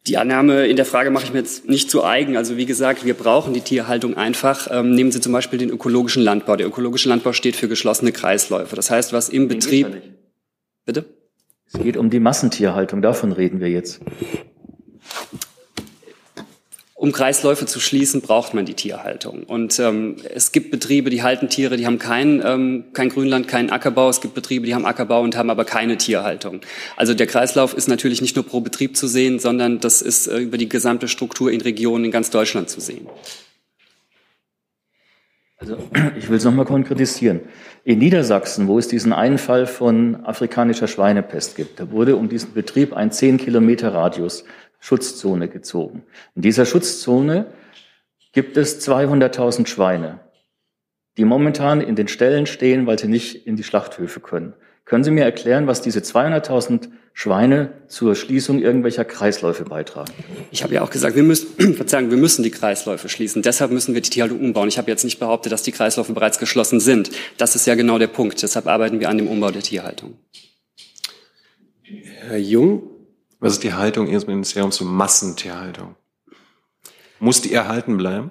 [0.09, 2.37] Die Annahme in der Frage mache ich mir jetzt nicht zu eigen.
[2.37, 4.69] Also wie gesagt, wir brauchen die Tierhaltung einfach.
[4.71, 6.57] Ähm, nehmen Sie zum Beispiel den ökologischen Landbau.
[6.57, 8.75] Der ökologische Landbau steht für geschlossene Kreisläufe.
[8.75, 10.03] Das heißt, was im den Betrieb.
[10.85, 11.05] Bitte?
[11.73, 13.01] Es geht um die Massentierhaltung.
[13.01, 14.01] Davon reden wir jetzt.
[17.03, 19.43] Um Kreisläufe zu schließen, braucht man die Tierhaltung.
[19.43, 23.71] Und ähm, es gibt Betriebe, die halten Tiere, die haben kein, ähm, kein Grünland, keinen
[23.71, 24.09] Ackerbau.
[24.09, 26.61] Es gibt Betriebe, die haben Ackerbau und haben aber keine Tierhaltung.
[26.97, 30.39] Also der Kreislauf ist natürlich nicht nur pro Betrieb zu sehen, sondern das ist äh,
[30.39, 33.09] über die gesamte Struktur in Regionen in ganz Deutschland zu sehen.
[35.63, 35.79] Also
[36.17, 37.41] ich will es nochmal konkretisieren.
[37.83, 42.53] In Niedersachsen, wo es diesen einen Fall von afrikanischer Schweinepest gibt, da wurde um diesen
[42.55, 44.45] Betrieb ein 10 Kilometer Radius
[44.83, 46.03] Schutzzone gezogen.
[46.35, 47.47] In dieser Schutzzone
[48.33, 50.19] gibt es 200.000 Schweine,
[51.17, 54.55] die momentan in den Ställen stehen, weil sie nicht in die Schlachthöfe können.
[54.85, 60.13] Können Sie mir erklären, was diese 200.000 Schweine zur Schließung irgendwelcher Kreisläufe beitragen?
[60.51, 63.43] Ich habe ja auch gesagt, wir müssen, Verzeihung, wir müssen die Kreisläufe schließen.
[63.43, 64.67] Deshalb müssen wir die Tierhaltung umbauen.
[64.67, 67.13] Ich habe jetzt nicht behauptet, dass die Kreisläufe bereits geschlossen sind.
[67.39, 68.43] Das ist ja genau der Punkt.
[68.43, 70.19] Deshalb arbeiten wir an dem Umbau der Tierhaltung.
[71.83, 72.92] Herr Jung,
[73.43, 75.97] was ist die Haltung Ihres Ministeriums zur Massentierhaltung?
[77.19, 78.31] Muss die erhalten bleiben?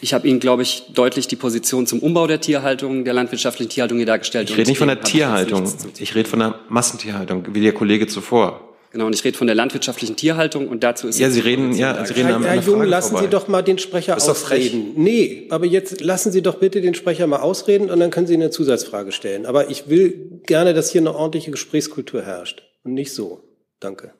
[0.00, 3.98] Ich habe Ihnen, glaube ich, deutlich die Position zum Umbau der Tierhaltung, der landwirtschaftlichen Tierhaltung
[3.98, 4.50] hier dargestellt.
[4.50, 8.74] Ich rede nicht von der Tierhaltung, ich rede von der Massentierhaltung, wie der Kollege zuvor.
[8.90, 12.04] Genau, und ich rede von der landwirtschaftlichen Tierhaltung und dazu ist ja, Sie reden, ja,
[12.04, 13.24] Sie reden Herr, an Herr einer Jung, Frage lassen vorbei.
[13.26, 14.92] Sie doch mal den Sprecher ausreden.
[14.96, 18.34] Nee, aber jetzt lassen Sie doch bitte den Sprecher mal ausreden und dann können Sie
[18.34, 19.46] eine Zusatzfrage stellen.
[19.46, 23.42] Aber ich will gerne, dass hier eine ordentliche Gesprächskultur herrscht und nicht so.
[23.80, 24.14] Danke.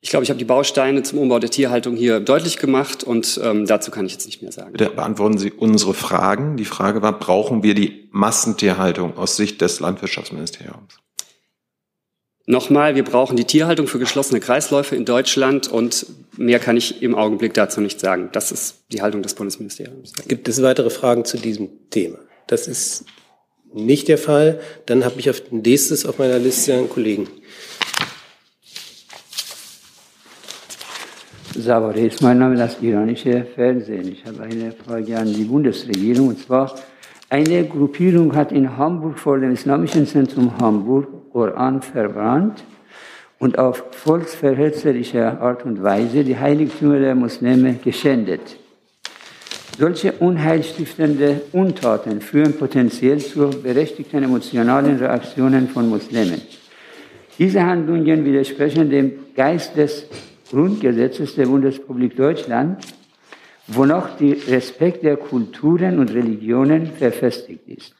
[0.00, 3.66] Ich glaube, ich habe die Bausteine zum Umbau der Tierhaltung hier deutlich gemacht und ähm,
[3.66, 4.72] dazu kann ich jetzt nicht mehr sagen.
[4.72, 6.56] Bitte beantworten Sie unsere Fragen.
[6.56, 10.98] Die Frage war, brauchen wir die Massentierhaltung aus Sicht des Landwirtschaftsministeriums?
[12.46, 16.06] Nochmal, wir brauchen die Tierhaltung für geschlossene Kreisläufe in Deutschland und
[16.36, 18.30] mehr kann ich im Augenblick dazu nicht sagen.
[18.32, 20.12] Das ist die Haltung des Bundesministeriums.
[20.26, 22.18] Gibt es weitere Fragen zu diesem Thema?
[22.48, 23.04] Das ist
[23.74, 24.60] nicht der Fall.
[24.86, 27.28] Dann habe ich auf nächstes auf meiner Liste einen Kollegen.
[31.54, 34.10] Savare ist mein Name, das iranische Fernsehen.
[34.10, 36.74] Ich habe eine Frage an die Bundesregierung und zwar,
[37.28, 42.62] eine Gruppierung hat in Hamburg vor dem Islamischen Zentrum Hamburg Koran verbrannt
[43.38, 48.58] und auf volksverhetzerische Art und Weise die Heiligtümer der Muslime geschändet.
[49.82, 56.40] Solche unheilstiftende Untaten führen potenziell zu berechtigten emotionalen Reaktionen von Muslimen.
[57.36, 60.06] Diese Handlungen widersprechen dem Geist des
[60.48, 62.86] Grundgesetzes der Bundesrepublik Deutschland,
[63.66, 67.92] wonach der Respekt der Kulturen und Religionen verfestigt ist.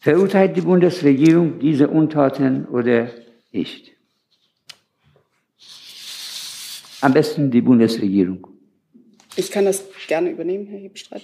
[0.00, 3.10] Verurteilt die Bundesregierung diese Untaten oder
[3.52, 3.92] nicht?
[7.02, 8.55] Am besten die Bundesregierung.
[9.36, 11.22] Ich kann das gerne übernehmen, Herr Hebestreit.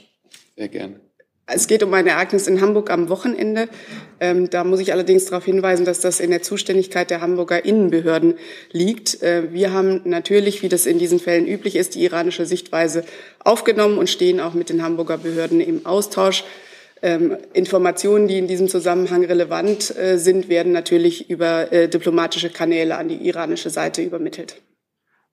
[0.56, 1.00] Sehr gerne.
[1.46, 3.68] Es geht um ein Ereignis in Hamburg am Wochenende.
[4.20, 8.34] Ähm, da muss ich allerdings darauf hinweisen, dass das in der Zuständigkeit der Hamburger Innenbehörden
[8.70, 9.22] liegt.
[9.22, 13.04] Äh, wir haben natürlich, wie das in diesen Fällen üblich ist, die iranische Sichtweise
[13.40, 16.44] aufgenommen und stehen auch mit den Hamburger Behörden im Austausch.
[17.02, 22.96] Ähm, Informationen, die in diesem Zusammenhang relevant äh, sind, werden natürlich über äh, diplomatische Kanäle
[22.96, 24.56] an die iranische Seite übermittelt.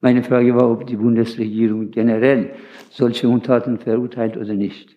[0.02, 2.56] Meine Frage war, ob die Bundesregierung generell
[2.90, 4.96] solche Untaten verurteilt oder nicht.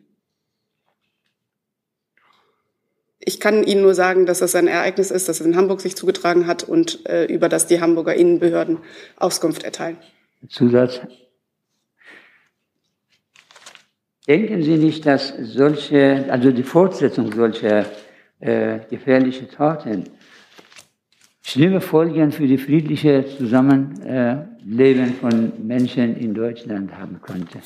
[3.24, 6.46] Ich kann Ihnen nur sagen, dass das ein Ereignis ist, das in Hamburg sich zugetragen
[6.46, 8.78] hat und äh, über das die Hamburger Innenbehörden
[9.16, 9.96] Auskunft erteilen.
[10.48, 11.00] Zusatz.
[14.26, 17.86] Denken Sie nicht, dass solche, also die Fortsetzung solcher
[18.40, 20.04] äh, gefährlichen Taten
[21.42, 27.58] schlimme Folgen für die friedliche Zusammenleben von Menschen in Deutschland haben könnte?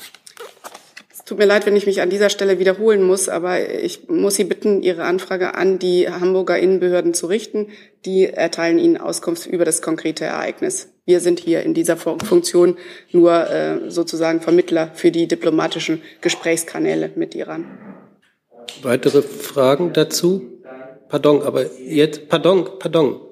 [1.11, 4.35] Es tut mir leid, wenn ich mich an dieser Stelle wiederholen muss, aber ich muss
[4.35, 7.67] Sie bitten, Ihre Anfrage an die Hamburger Innenbehörden zu richten.
[8.05, 10.89] Die erteilen Ihnen Auskunft über das konkrete Ereignis.
[11.05, 12.77] Wir sind hier in dieser Funktion
[13.11, 17.65] nur äh, sozusagen Vermittler für die diplomatischen Gesprächskanäle mit Iran.
[18.81, 20.41] Weitere Fragen dazu?
[21.09, 23.26] Pardon, aber jetzt, pardon, pardon.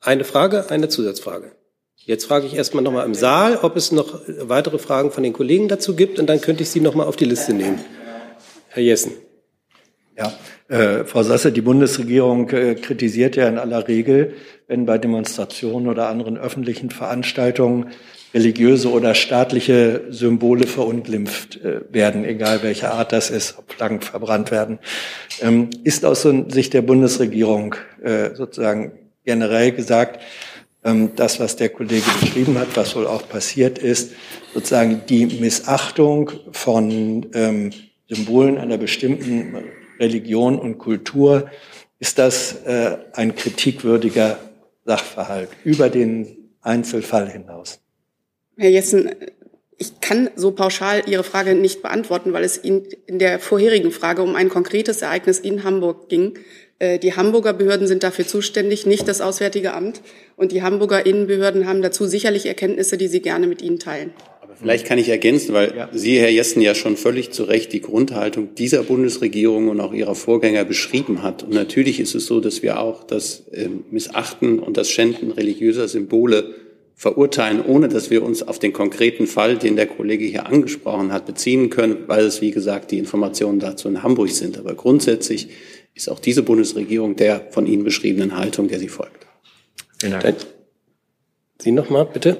[0.00, 1.52] Eine Frage, eine Zusatzfrage.
[1.96, 5.66] Jetzt frage ich erstmal nochmal im Saal, ob es noch weitere Fragen von den Kollegen
[5.66, 7.80] dazu gibt und dann könnte ich Sie nochmal auf die Liste nehmen.
[8.68, 9.12] Herr Jessen.
[10.16, 10.32] Ja,
[10.68, 14.34] äh, Frau Sasse, die Bundesregierung äh, kritisiert ja in aller Regel,
[14.66, 17.90] wenn bei Demonstrationen oder anderen öffentlichen Veranstaltungen
[18.32, 24.50] religiöse oder staatliche Symbole verunglimpft äh, werden, egal welche Art das ist, ob Flaggen verbrannt
[24.50, 24.78] werden.
[25.40, 30.22] Ähm, ist aus Sicht der Bundesregierung äh, sozusagen generell gesagt,
[30.84, 34.12] ähm, das, was der Kollege beschrieben hat, was wohl auch passiert ist,
[34.54, 37.72] sozusagen die Missachtung von ähm,
[38.08, 39.64] Symbolen einer bestimmten
[39.98, 41.50] Religion und Kultur,
[41.98, 44.38] ist das äh, ein kritikwürdiger
[44.84, 47.80] Sachverhalt über den Einzelfall hinaus?
[48.56, 49.10] Herr Jessen,
[49.78, 54.22] ich kann so pauschal Ihre Frage nicht beantworten, weil es Ihnen in der vorherigen Frage
[54.22, 56.38] um ein konkretes Ereignis in Hamburg ging.
[56.78, 60.02] Äh, Die Hamburger Behörden sind dafür zuständig, nicht das Auswärtige Amt.
[60.36, 64.12] Und die Hamburger Innenbehörden haben dazu sicherlich Erkenntnisse, die sie gerne mit Ihnen teilen.
[64.58, 68.54] Vielleicht kann ich ergänzen, weil Sie, Herr Jessen, ja schon völlig zu Recht die Grundhaltung
[68.54, 71.42] dieser Bundesregierung und auch ihrer Vorgänger beschrieben hat.
[71.42, 75.88] Und natürlich ist es so, dass wir auch das äh, Missachten und das Schänden religiöser
[75.88, 76.54] Symbole
[76.94, 81.26] verurteilen, ohne dass wir uns auf den konkreten Fall, den der Kollege hier angesprochen hat,
[81.26, 84.56] beziehen können, weil es, wie gesagt, die Informationen dazu in Hamburg sind.
[84.56, 85.48] Aber grundsätzlich
[85.96, 89.26] ist auch diese Bundesregierung der von Ihnen beschriebenen Haltung, der sie folgt.
[89.98, 90.36] Vielen Dank.
[91.58, 92.36] Sie nochmal, bitte.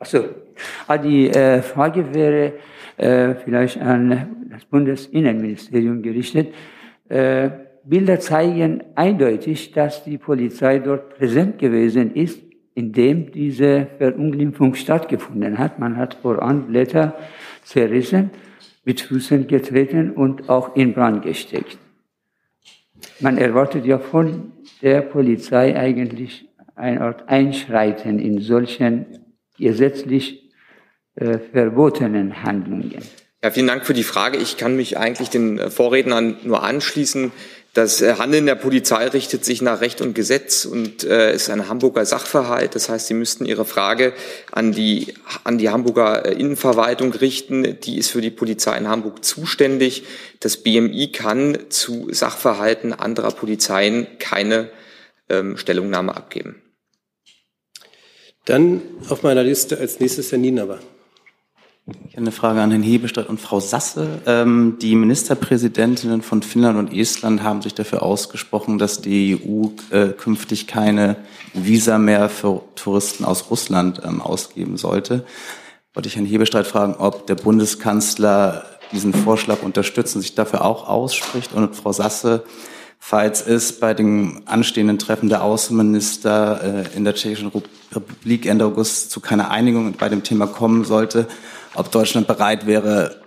[0.00, 0.24] Achso,
[0.88, 2.54] ah, die äh, Frage wäre
[2.96, 6.52] äh, vielleicht an das Bundesinnenministerium gerichtet.
[7.08, 7.50] Äh,
[7.84, 12.40] Bilder zeigen eindeutig, dass die Polizei dort präsent gewesen ist,
[12.74, 15.78] indem diese Verunglimpfung stattgefunden hat.
[15.78, 17.14] Man hat Koranblätter
[17.62, 18.30] zerrissen,
[18.84, 21.78] mit Füßen getreten und auch in Brand gesteckt.
[23.20, 29.06] Man erwartet ja von der Polizei eigentlich eine Art Einschreiten in solchen
[29.56, 30.50] gesetzlich
[31.16, 33.02] äh, verbotenen Handlungen?
[33.42, 34.38] Ja, vielen Dank für die Frage.
[34.38, 37.30] Ich kann mich eigentlich den äh, Vorrednern nur anschließen.
[37.74, 41.68] Das äh, Handeln der Polizei richtet sich nach Recht und Gesetz und äh, ist ein
[41.68, 42.76] Hamburger Sachverhalt.
[42.76, 44.12] Das heißt, Sie müssten Ihre Frage
[44.52, 47.80] an die, an die Hamburger äh, Innenverwaltung richten.
[47.80, 50.04] Die ist für die Polizei in Hamburg zuständig.
[50.38, 54.70] Das BMI kann zu Sachverhalten anderer Polizeien keine
[55.28, 56.62] ähm, Stellungnahme abgeben.
[58.44, 60.78] Dann auf meiner Liste als nächstes Herr Nienaber.
[61.86, 64.22] Ich habe eine Frage an Herrn Hebestreit und Frau Sasse.
[64.24, 70.08] Ähm, die Ministerpräsidentinnen von Finnland und Estland haben sich dafür ausgesprochen, dass die EU äh,
[70.08, 71.16] künftig keine
[71.52, 75.26] Visa mehr für Touristen aus Russland ähm, ausgeben sollte.
[75.92, 80.88] Wollte ich Herrn Hebestreit fragen, ob der Bundeskanzler diesen Vorschlag unterstützt und sich dafür auch
[80.88, 81.52] ausspricht.
[81.52, 82.44] Und Frau Sasse,
[82.98, 87.52] falls es bei dem anstehenden Treffen der Außenminister äh, in der Tschechischen
[87.94, 91.28] Republik Ende August zu keiner Einigung bei dem Thema kommen sollte,
[91.74, 93.20] ob Deutschland bereit wäre,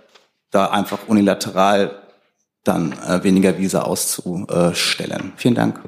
[0.50, 2.02] da einfach unilateral
[2.64, 5.32] dann äh, weniger Visa auszustellen.
[5.36, 5.80] Vielen Dank.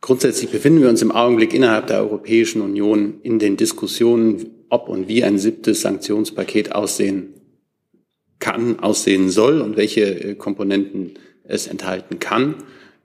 [0.00, 5.08] Grundsätzlich befinden wir uns im Augenblick innerhalb der Europäischen Union in den Diskussionen, ob und
[5.08, 7.34] wie ein siebtes Sanktionspaket aussehen
[8.38, 11.14] kann, aussehen soll und welche äh, Komponenten
[11.44, 12.54] es enthalten kann.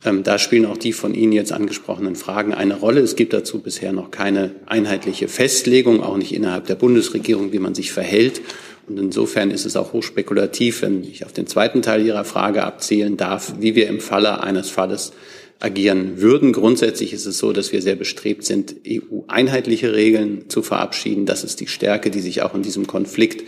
[0.06, 3.02] Ähm, da spielen auch die von Ihnen jetzt angesprochenen Fragen eine Rolle.
[3.02, 7.76] Es gibt dazu bisher noch keine einheitliche Festlegung, auch nicht innerhalb der Bundesregierung, wie man
[7.76, 8.42] sich verhält.
[8.88, 13.16] Und insofern ist es auch hochspekulativ, wenn ich auf den zweiten Teil Ihrer Frage abzielen
[13.16, 15.14] darf, wie wir im Falle eines Falles
[15.60, 16.52] agieren würden.
[16.52, 21.26] Grundsätzlich ist es so, dass wir sehr bestrebt sind, EU-einheitliche Regeln zu verabschieden.
[21.26, 23.48] Das ist die Stärke, die sich auch in diesem Konflikt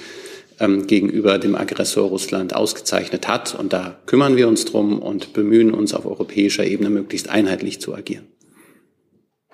[0.59, 3.55] ähm, gegenüber dem Aggressor Russland ausgezeichnet hat.
[3.55, 7.95] Und da kümmern wir uns drum und bemühen uns auf europäischer Ebene möglichst einheitlich zu
[7.95, 8.25] agieren.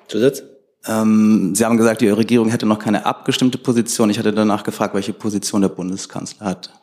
[0.08, 0.44] Zusatz?
[0.88, 4.10] Ähm, Sie haben gesagt, die Regierung hätte noch keine abgestimmte Position.
[4.10, 6.74] Ich hatte danach gefragt, welche Position der Bundeskanzler hat.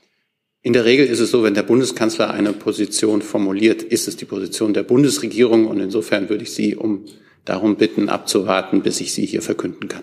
[0.62, 4.24] In der Regel ist es so, wenn der Bundeskanzler eine Position formuliert, ist es die
[4.24, 5.66] Position der Bundesregierung.
[5.66, 7.04] Und insofern würde ich Sie um
[7.48, 10.02] darum bitten, abzuwarten, bis ich sie hier verkünden kann.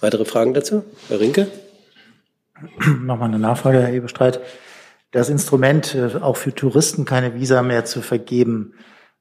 [0.00, 0.84] Weitere Fragen dazu?
[1.08, 1.48] Herr Rinke?
[3.02, 4.40] Nochmal eine Nachfrage, Herr Ebestreit.
[5.10, 8.74] Das Instrument, äh, auch für Touristen keine Visa mehr zu vergeben,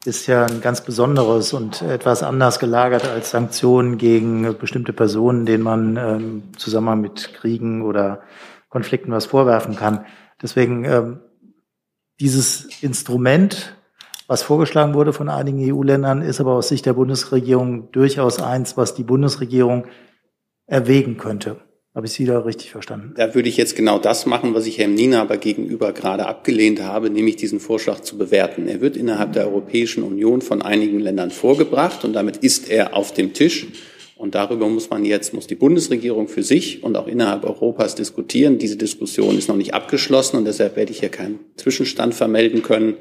[0.06, 5.64] ist ja ein ganz besonderes und etwas anders gelagert als Sanktionen gegen bestimmte Personen, denen
[5.64, 8.22] man ähm, zusammen mit Kriegen oder
[8.70, 10.06] Konflikten was vorwerfen kann.
[10.42, 11.22] Deswegen ähm,
[12.20, 13.76] dieses Instrument,
[14.28, 18.94] was vorgeschlagen wurde von einigen EU-Ländern, ist aber aus Sicht der Bundesregierung durchaus eins, was
[18.94, 19.86] die Bundesregierung
[20.68, 21.65] erwägen könnte.
[21.96, 23.14] Habe ich Sie da richtig verstanden?
[23.16, 27.10] Da würde ich jetzt genau das machen, was ich Herrn Nienaber gegenüber gerade abgelehnt habe,
[27.10, 28.68] nämlich diesen Vorschlag zu bewerten.
[28.68, 33.14] Er wird innerhalb der Europäischen Union von einigen Ländern vorgebracht und damit ist er auf
[33.14, 33.68] dem Tisch.
[34.18, 38.58] Und darüber muss man jetzt, muss die Bundesregierung für sich und auch innerhalb Europas diskutieren.
[38.58, 42.96] Diese Diskussion ist noch nicht abgeschlossen und deshalb werde ich hier keinen Zwischenstand vermelden können.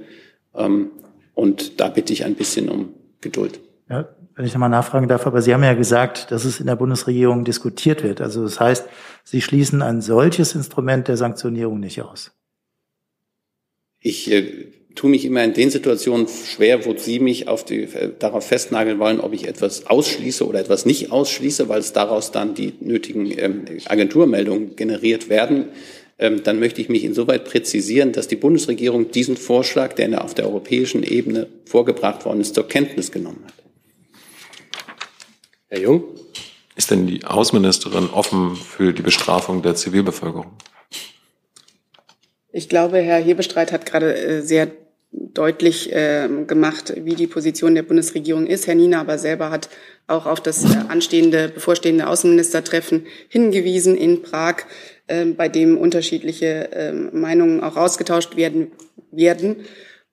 [0.55, 0.93] Ähm,
[1.35, 3.59] und da bitte ich ein bisschen um Geduld.
[3.91, 6.77] Ja, wenn ich nochmal nachfragen darf, aber Sie haben ja gesagt, dass es in der
[6.77, 8.21] Bundesregierung diskutiert wird.
[8.21, 8.87] Also das heißt,
[9.23, 12.33] Sie schließen ein solches Instrument der Sanktionierung nicht aus.
[14.01, 18.11] Ich äh, tue mich immer in den Situationen schwer, wo Sie mich auf die, äh,
[18.19, 22.55] darauf festnageln wollen, ob ich etwas ausschließe oder etwas nicht ausschließe, weil es daraus dann
[22.55, 25.67] die nötigen ähm, Agenturmeldungen generiert werden.
[26.19, 30.47] Ähm, dann möchte ich mich insoweit präzisieren, dass die Bundesregierung diesen Vorschlag, der auf der
[30.47, 33.64] europäischen Ebene vorgebracht worden ist, zur Kenntnis genommen hat.
[35.69, 36.05] Herr Jung?
[36.77, 40.53] Ist denn die Außenministerin offen für die Bestrafung der Zivilbevölkerung?
[42.53, 44.71] Ich glaube, Herr Hebestreit hat gerade äh, sehr
[45.11, 48.67] deutlich äh, gemacht, wie die Position der Bundesregierung ist.
[48.67, 49.69] Herr Nina aber selber hat
[50.07, 54.63] auch auf das äh, anstehende, bevorstehende Außenministertreffen hingewiesen in Prag,
[55.37, 58.73] bei dem unterschiedliche Meinungen auch ausgetauscht werden
[59.11, 59.57] werden.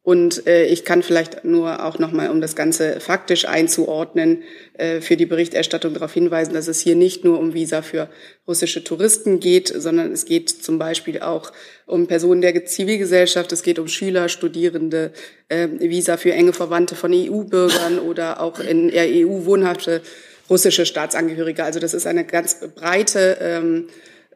[0.03, 4.41] Und äh, ich kann vielleicht nur auch nochmal, um das Ganze faktisch einzuordnen,
[4.73, 8.09] äh, für die Berichterstattung darauf hinweisen, dass es hier nicht nur um Visa für
[8.47, 11.51] russische Touristen geht, sondern es geht zum Beispiel auch
[11.85, 15.11] um Personen der Zivilgesellschaft, es geht um Schüler, Studierende,
[15.49, 20.01] äh, Visa für enge Verwandte von EU-Bürgern oder auch in EU wohnhafte
[20.49, 21.63] russische Staatsangehörige.
[21.63, 23.87] Also das ist eine ganz breite ähm,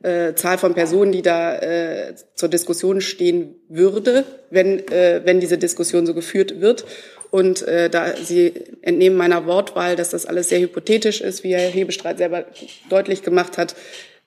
[0.04, 5.58] äh, Zahl von Personen, die da äh, zur Diskussion stehen würde, wenn, äh, wenn diese
[5.58, 6.86] Diskussion so geführt wird.
[7.32, 11.70] Und äh, da Sie entnehmen meiner Wortwahl, dass das alles sehr hypothetisch ist, wie Herr
[11.70, 12.46] Hebestreit selber
[12.90, 13.76] deutlich gemacht hat,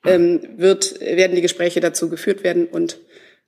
[0.05, 2.99] ähm, wird, werden die Gespräche dazu geführt werden und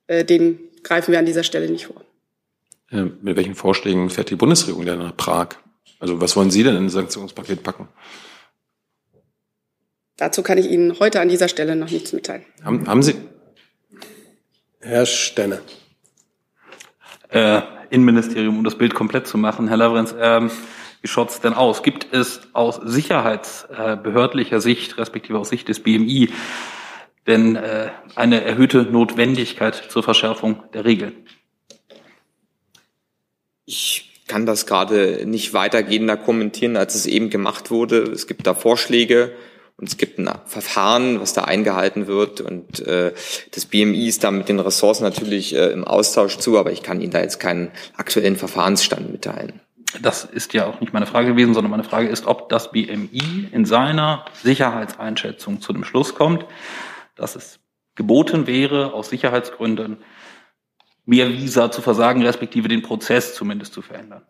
[0.06, 2.02] äh, den greifen wir an dieser Stelle nicht vor.
[2.90, 5.56] Äh, mit welchen Vorschlägen fährt die Bundesregierung denn nach Prag?
[5.98, 7.88] Also was wollen Sie denn in ein Sanktionspaket packen?
[10.16, 12.44] Dazu kann ich Ihnen heute an dieser Stelle noch nichts mitteilen.
[12.64, 13.14] Haben, haben Sie?
[14.80, 15.60] Herr Stenner.
[17.30, 19.68] Äh, Innenministerium, um das Bild komplett zu machen.
[19.68, 20.50] Herr Lavrenz, ähm,
[21.00, 21.82] wie schaut's denn aus?
[21.82, 26.30] Gibt es aus sicherheitsbehördlicher Sicht, respektive aus Sicht des BMI,
[27.26, 31.14] denn äh, eine erhöhte Notwendigkeit zur Verschärfung der Regeln?
[33.64, 38.02] Ich kann das gerade nicht weitergehender kommentieren, als es eben gemacht wurde.
[38.02, 39.32] Es gibt da Vorschläge
[39.76, 42.40] und es gibt ein Verfahren, was da eingehalten wird.
[42.40, 43.12] Und äh,
[43.50, 47.00] das BMI ist da mit den Ressourcen natürlich äh, im Austausch zu, aber ich kann
[47.00, 49.60] Ihnen da jetzt keinen aktuellen Verfahrensstand mitteilen.
[50.00, 53.48] Das ist ja auch nicht meine Frage gewesen, sondern meine Frage ist, ob das BMI
[53.52, 56.46] in seiner Sicherheitseinschätzung zu dem Schluss kommt,
[57.14, 57.58] dass es
[57.94, 59.98] geboten wäre, aus Sicherheitsgründen
[61.04, 64.22] mehr Visa zu versagen, respektive den Prozess zumindest zu verändern.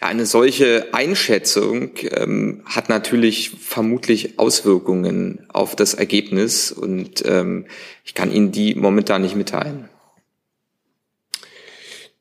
[0.00, 7.66] Ja, eine solche Einschätzung ähm, hat natürlich vermutlich Auswirkungen auf das Ergebnis und ähm,
[8.04, 9.88] ich kann Ihnen die momentan nicht mitteilen.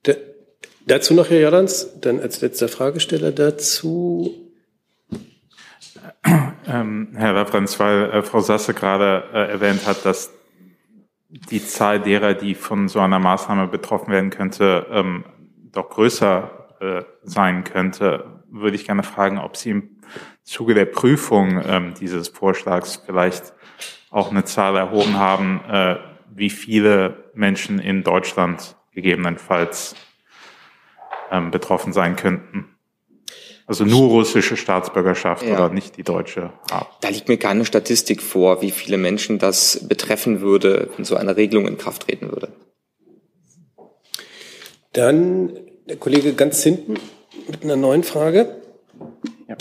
[0.03, 0.13] Da,
[0.85, 4.51] dazu noch Herr Jordans, dann als letzter Fragesteller dazu.
[6.67, 10.31] Ähm, Herr Referenz, weil äh, Frau Sasse gerade äh, erwähnt hat, dass
[11.49, 15.25] die Zahl derer, die von so einer Maßnahme betroffen werden könnte, ähm,
[15.71, 20.01] doch größer äh, sein könnte, würde ich gerne fragen, ob Sie im
[20.43, 23.53] Zuge der Prüfung ähm, dieses Vorschlags vielleicht
[24.11, 25.95] auch eine Zahl erhoben haben, äh,
[26.29, 29.95] wie viele Menschen in Deutschland gegebenenfalls
[31.31, 32.75] ähm, betroffen sein könnten.
[33.65, 35.53] Also nur russische Staatsbürgerschaft ja.
[35.53, 36.87] oder nicht die deutsche haben.
[36.99, 41.37] Da liegt mir keine Statistik vor, wie viele Menschen das betreffen würde, wenn so eine
[41.37, 42.51] Regelung in Kraft treten würde.
[44.91, 45.57] Dann
[45.87, 46.95] der Kollege ganz hinten
[47.47, 48.55] mit einer neuen Frage.
[49.47, 49.55] Ja.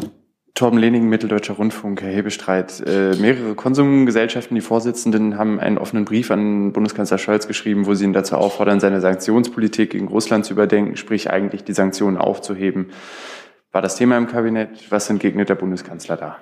[0.55, 2.83] Torben Lening, Mitteldeutscher Rundfunk, Herr Hebestreit.
[2.87, 8.05] Äh, mehrere Konsumgesellschaften, die Vorsitzenden, haben einen offenen Brief an Bundeskanzler Scholz geschrieben, wo sie
[8.05, 12.91] ihn dazu auffordern, seine Sanktionspolitik gegen Russland zu überdenken, sprich eigentlich die Sanktionen aufzuheben
[13.73, 14.91] war das Thema im Kabinett.
[14.91, 16.37] Was entgegnet der Bundeskanzler da?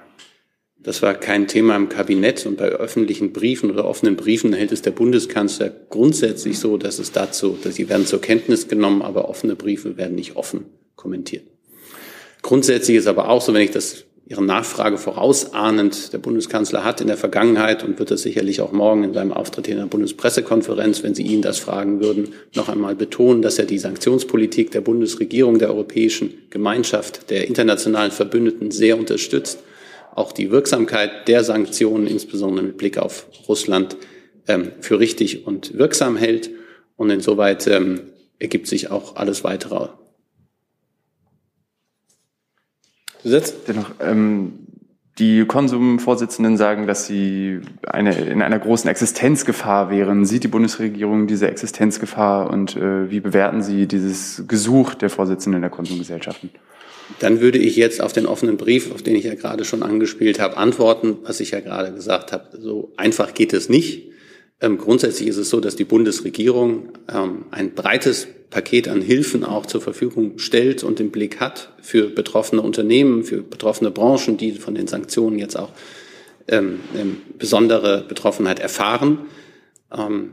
[0.82, 4.80] Das war kein Thema im Kabinett und bei öffentlichen Briefen oder offenen Briefen hält es
[4.80, 9.56] der Bundeskanzler grundsätzlich so, dass es dazu, dass sie werden zur Kenntnis genommen, aber offene
[9.56, 10.64] Briefe werden nicht offen
[10.96, 11.44] kommentiert.
[12.40, 17.08] Grundsätzlich ist aber auch so, wenn ich das Ihre Nachfrage vorausahnend der Bundeskanzler hat in
[17.08, 21.16] der Vergangenheit und wird das sicherlich auch morgen in seinem Auftritt in der Bundespressekonferenz, wenn
[21.16, 25.70] Sie ihn das fragen würden, noch einmal betonen, dass er die Sanktionspolitik der Bundesregierung, der
[25.70, 29.58] Europäischen Gemeinschaft, der internationalen Verbündeten sehr unterstützt,
[30.20, 33.96] auch die Wirksamkeit der Sanktionen, insbesondere mit Blick auf Russland,
[34.46, 36.50] ähm, für richtig und wirksam hält.
[36.96, 38.02] Und insoweit ähm,
[38.38, 39.74] ergibt sich auch alles weitere
[43.66, 44.66] Dennoch, ähm,
[45.18, 50.24] die Konsumvorsitzenden sagen, dass sie eine, in einer großen Existenzgefahr wären.
[50.24, 55.70] Sieht die Bundesregierung diese Existenzgefahr und äh, wie bewerten Sie dieses Gesuch der Vorsitzenden der
[55.70, 56.50] Konsumgesellschaften?
[57.18, 60.40] Dann würde ich jetzt auf den offenen Brief, auf den ich ja gerade schon angespielt
[60.40, 62.58] habe, antworten, was ich ja gerade gesagt habe.
[62.60, 64.10] So einfach geht es nicht.
[64.60, 69.66] Ähm, grundsätzlich ist es so, dass die Bundesregierung ähm, ein breites Paket an Hilfen auch
[69.66, 74.74] zur Verfügung stellt und im Blick hat für betroffene Unternehmen, für betroffene Branchen, die von
[74.74, 75.70] den Sanktionen jetzt auch
[76.48, 79.20] ähm, ähm besondere Betroffenheit erfahren.
[79.96, 80.32] Ähm,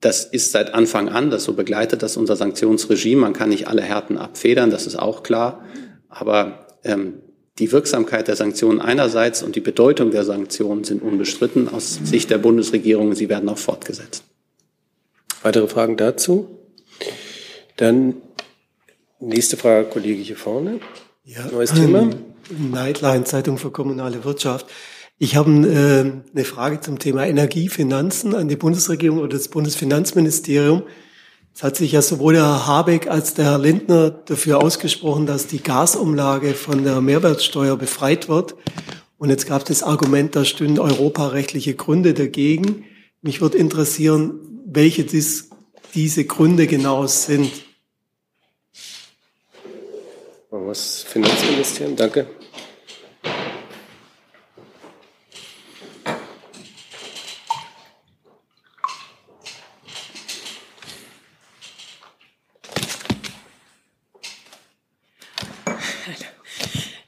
[0.00, 3.22] das ist seit Anfang an, das so begleitet das unser Sanktionsregime.
[3.22, 5.64] Man kann nicht alle Härten abfedern, das ist auch klar.
[6.18, 7.14] Aber ähm,
[7.58, 12.38] die Wirksamkeit der Sanktionen einerseits und die Bedeutung der Sanktionen sind unbestritten aus Sicht der
[12.38, 13.14] Bundesregierung.
[13.14, 14.24] Sie werden auch fortgesetzt.
[15.42, 16.48] Weitere Fragen dazu?
[17.76, 18.16] Dann
[19.20, 20.80] nächste Frage, Kollege hier vorne.
[21.24, 22.10] Ja, Neues Thema.
[22.50, 24.66] Nightline, Zeitung für kommunale Wirtschaft.
[25.18, 30.82] Ich habe äh, eine Frage zum Thema Energiefinanzen an die Bundesregierung oder das Bundesfinanzministerium.
[31.56, 35.46] Es hat sich ja sowohl der Herr Habeck als der Herr Lindner dafür ausgesprochen, dass
[35.46, 38.56] die Gasumlage von der Mehrwertsteuer befreit wird.
[39.16, 42.84] Und jetzt gab es das Argument, da stünden europarechtliche Gründe dagegen.
[43.22, 45.48] Mich würde interessieren, welche dies,
[45.94, 47.50] diese Gründe genau sind.
[50.50, 52.35] Was Finanzministerium, danke.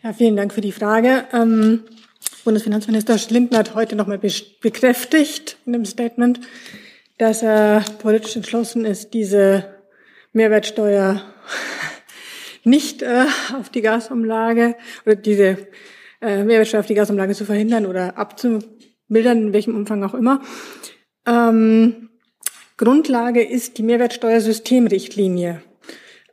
[0.09, 1.27] Ja, vielen Dank für die Frage.
[1.35, 1.83] Ähm,
[2.43, 6.41] Bundesfinanzminister Lindner hat heute nochmal bekräftigt in dem Statement,
[7.19, 9.67] dass er politisch entschlossen ist, diese
[10.33, 11.21] Mehrwertsteuer
[12.65, 13.27] nicht äh,
[13.61, 15.69] auf die Gasumlage oder diese
[16.23, 20.41] äh, Mehrwertsteuer auf die Gasumlage zu verhindern oder abzumildern, in welchem Umfang auch immer.
[21.27, 22.09] Ähm,
[22.79, 25.61] Grundlage ist die Mehrwertsteuersystemrichtlinie,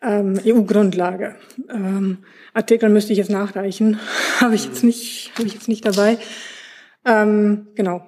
[0.05, 1.35] ähm, EU-Grundlage.
[1.69, 2.19] Ähm,
[2.53, 3.99] Artikel müsste ich jetzt nachreichen,
[4.39, 6.17] habe ich jetzt nicht, habe ich jetzt nicht dabei.
[7.03, 8.01] Ähm, genau.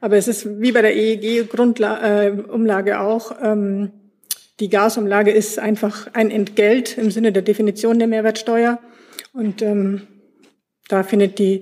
[0.00, 3.36] Aber es ist wie bei der EEG-Umlage äh, auch.
[3.42, 3.92] Ähm,
[4.60, 8.78] die Gasumlage ist einfach ein Entgelt im Sinne der Definition der Mehrwertsteuer.
[9.32, 10.02] Und ähm,
[10.88, 11.60] da findet die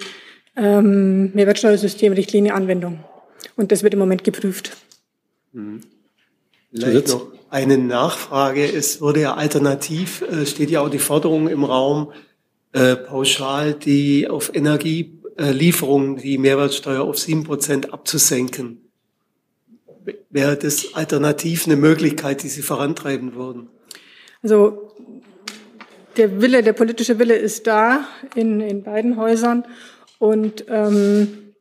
[0.57, 3.05] ähm, Mehrwertsteuersystemrichtlinie Anwendung.
[3.57, 4.77] Und das wird im Moment geprüft.
[5.53, 5.83] Mhm.
[6.73, 8.65] Vielleicht noch eine Nachfrage.
[8.65, 12.13] Es wurde ja alternativ, äh, steht ja auch die Forderung im Raum,
[12.73, 18.89] äh, pauschal die auf Energielieferungen die Mehrwertsteuer auf sieben Prozent abzusenken.
[20.31, 23.69] Wäre das alternativ eine Möglichkeit, die Sie vorantreiben würden?
[24.43, 24.91] Also
[26.17, 29.65] der Wille, der politische Wille ist da in, in beiden Häusern.
[30.19, 31.53] Und ähm,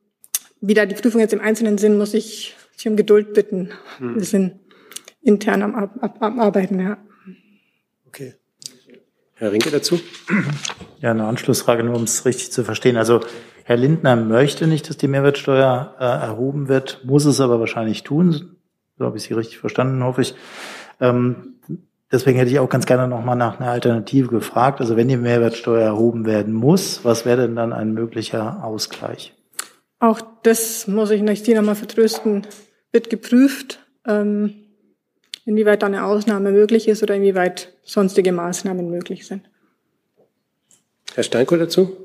[0.62, 3.72] wie da die Prüfung jetzt im Einzelnen sind, muss ich Sie um Geduld bitten.
[3.98, 4.16] Hm.
[5.22, 6.98] Intern am, am, am Arbeiten, ja.
[8.08, 8.36] Okay.
[9.36, 10.00] Herr Rinke dazu?
[11.00, 12.98] Ja, eine Anschlussfrage, nur um es richtig zu verstehen.
[12.98, 13.22] Also
[13.64, 18.58] Herr Lindner möchte nicht, dass die Mehrwertsteuer äh, erhoben wird, muss es aber wahrscheinlich tun.
[18.98, 20.36] So habe ich Sie richtig verstanden, hoffe ich.
[21.00, 21.56] Ähm,
[22.12, 24.80] deswegen hätte ich auch ganz gerne nochmal nach einer Alternative gefragt.
[24.80, 29.34] Also wenn die Mehrwertsteuer erhoben werden muss, was wäre denn dann ein möglicher Ausgleich?
[30.00, 32.48] Auch das muss ich Sie nochmal vertrösten,
[32.92, 34.61] wird geprüft, ähm,
[35.46, 39.50] inwieweit da eine Ausnahme möglich ist oder inwieweit sonstige Maßnahmen möglich sind.
[41.14, 41.98] Herr Steinkohl dazu?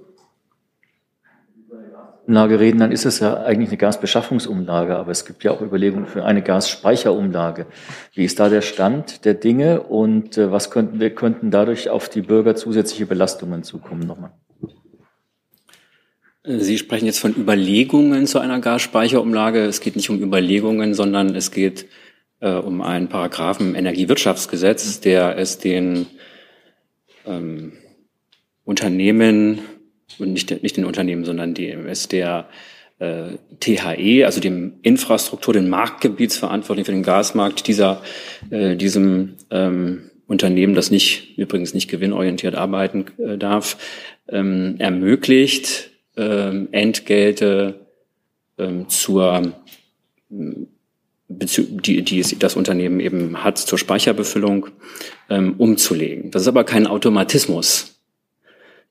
[2.27, 6.07] Umlage reden, dann ist es ja eigentlich eine Gasbeschaffungsumlage, aber es gibt ja auch Überlegungen
[6.07, 7.67] für eine Gasspeicherumlage.
[8.15, 12.09] Wie ist da der Stand der Dinge und äh, was könnten wir könnten dadurch auf
[12.09, 14.33] die Bürger zusätzliche Belastungen zukommen nochmal?
[16.49, 19.65] Sie sprechen jetzt von Überlegungen zu einer Gasspeicherumlage.
[19.65, 21.87] Es geht nicht um Überlegungen, sondern es geht
[22.41, 26.07] äh, um einen Paragraphen im Energiewirtschaftsgesetz, der es den
[27.27, 27.73] ähm,
[28.65, 29.61] Unternehmen
[30.19, 32.49] und nicht, nicht den Unternehmen, sondern dem ist der
[32.99, 38.03] äh, THE, also dem Infrastruktur, den Marktgebietsverantwortlichen für den Gasmarkt dieser,
[38.51, 43.77] äh, diesem ähm, Unternehmen, das nicht übrigens nicht gewinnorientiert arbeiten äh, darf,
[44.29, 47.87] ähm, ermöglicht, ähm, Entgelte
[48.59, 49.53] ähm, zur
[51.29, 54.69] die, die das Unternehmen eben hat zur Speicherbefüllung
[55.29, 56.31] ähm, umzulegen.
[56.31, 58.01] Das ist aber kein Automatismus.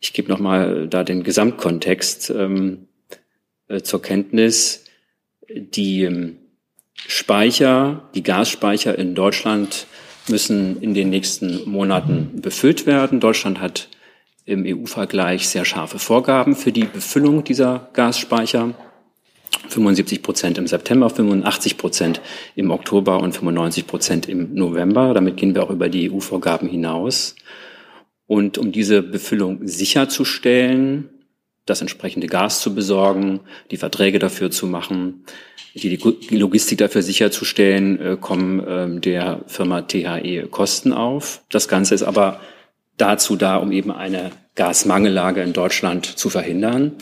[0.02, 2.88] Ich gebe nochmal da den Gesamtkontext ähm,
[3.68, 4.84] äh, zur Kenntnis.
[5.50, 6.38] Die ähm,
[6.96, 9.88] Speicher, die Gasspeicher in Deutschland
[10.28, 13.20] müssen in den nächsten Monaten befüllt werden.
[13.20, 13.90] Deutschland hat
[14.46, 18.74] im EU-Vergleich sehr scharfe Vorgaben für die Befüllung dieser Gasspeicher.
[19.70, 22.22] 75 Prozent im September, 85 Prozent
[22.56, 25.14] im Oktober und 95 Prozent im November.
[25.14, 27.36] Damit gehen wir auch über die EU-Vorgaben hinaus.
[28.28, 31.10] Und um diese Befüllung sicherzustellen,
[31.66, 33.42] das entsprechende Gas zu besorgen,
[33.72, 35.26] die Verträge dafür zu machen,
[35.74, 35.98] die,
[36.30, 41.44] Logistik dafür sicherzustellen, äh, kommen äh, der Firma THE Kosten auf.
[41.50, 42.40] Das Ganze ist aber
[42.98, 46.94] dazu da, um eben eine Gasmangellage in Deutschland zu verhindern.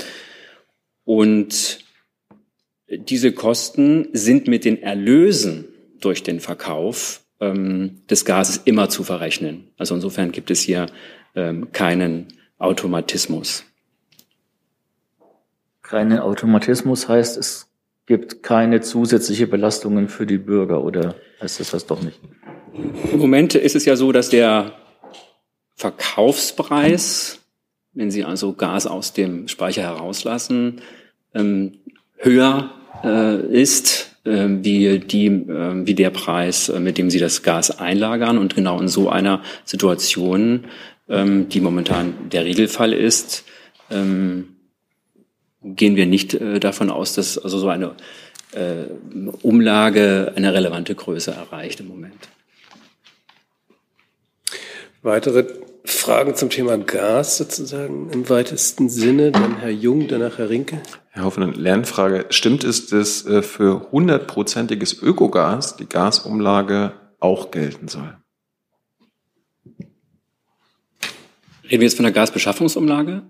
[1.06, 1.83] Und
[2.98, 5.66] diese Kosten sind mit den Erlösen
[6.00, 9.70] durch den Verkauf ähm, des Gases immer zu verrechnen.
[9.78, 10.88] Also insofern gibt es hier
[11.36, 12.28] ähm, keinen
[12.58, 13.64] Automatismus.
[15.82, 17.68] Keinen Automatismus heißt, es
[18.06, 22.20] gibt keine zusätzliche Belastungen für die Bürger oder heißt das das doch nicht?
[23.12, 24.74] Im Moment ist es ja so, dass der
[25.76, 27.39] Verkaufspreis,
[27.94, 30.82] wenn Sie also Gas aus dem Speicher herauslassen,
[31.34, 31.80] ähm,
[32.18, 32.72] höher
[33.02, 38.38] ist äh, wie, die, äh, wie der Preis, äh, mit dem Sie das Gas einlagern.
[38.38, 40.66] Und genau in so einer Situation,
[41.10, 43.44] ähm, die momentan der Regelfall ist,
[43.91, 44.56] ähm,
[45.62, 47.96] gehen wir nicht äh, davon aus, dass also so eine
[48.54, 48.86] äh,
[49.41, 52.30] Umlage eine relevante Größe erreicht im Moment.
[55.02, 55.46] Weitere
[55.86, 60.82] Fragen zum Thema Gas sozusagen im weitesten Sinne, dann Herr Jung, danach Herr Rinke.
[61.10, 62.26] Herr Hoffmann, Lernfrage.
[62.30, 68.18] Stimmt es, dass äh, für hundertprozentiges Ökogas die Gasumlage auch gelten soll?
[71.64, 73.24] Reden wir jetzt von der Gasbeschaffungsumlage?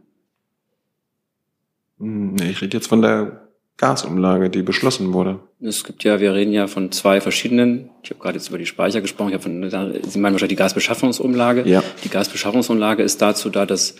[1.99, 3.42] Hm, nee, ich rede jetzt von der
[3.77, 5.39] Gasumlage, die beschlossen wurde.
[5.59, 8.65] Es gibt ja, wir reden ja von zwei verschiedenen, ich habe gerade jetzt über die
[8.65, 11.67] Speicher gesprochen, ich habe von, Sie meinen wahrscheinlich die Gasbeschaffungsumlage.
[11.67, 11.83] Ja.
[12.03, 13.95] Die Gasbeschaffungsumlage ist dazu da, dass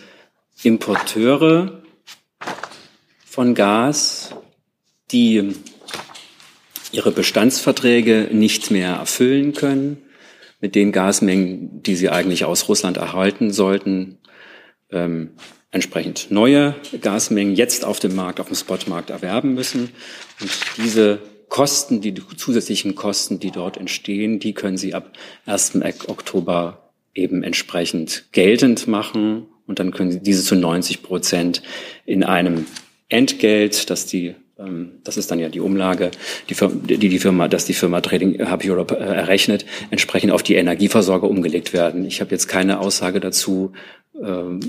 [0.62, 1.82] Importeure
[3.24, 4.34] von Gas,
[5.10, 5.54] die
[6.92, 9.98] ihre Bestandsverträge nicht mehr erfüllen können,
[10.60, 14.18] mit den Gasmengen, die sie eigentlich aus Russland erhalten sollten,
[14.94, 15.30] ähm,
[15.70, 19.90] entsprechend neue Gasmengen jetzt auf dem Markt, auf dem Spotmarkt erwerben müssen.
[20.40, 21.18] Und diese
[21.48, 25.12] Kosten, die zusätzlichen Kosten, die dort entstehen, die können Sie ab
[25.46, 25.80] 1.
[26.06, 29.46] Oktober eben entsprechend geltend machen.
[29.66, 31.62] Und dann können Sie diese zu 90 Prozent
[32.06, 32.66] in einem
[33.08, 36.12] Entgelt, das die das ist dann ja die Umlage,
[36.48, 36.54] die,
[36.96, 41.28] die die Firma, dass die Firma Trading Hub Europe äh, errechnet, entsprechend auf die Energieversorger
[41.28, 42.04] umgelegt werden.
[42.04, 43.72] Ich habe jetzt keine Aussage dazu,
[44.20, 44.60] ähm,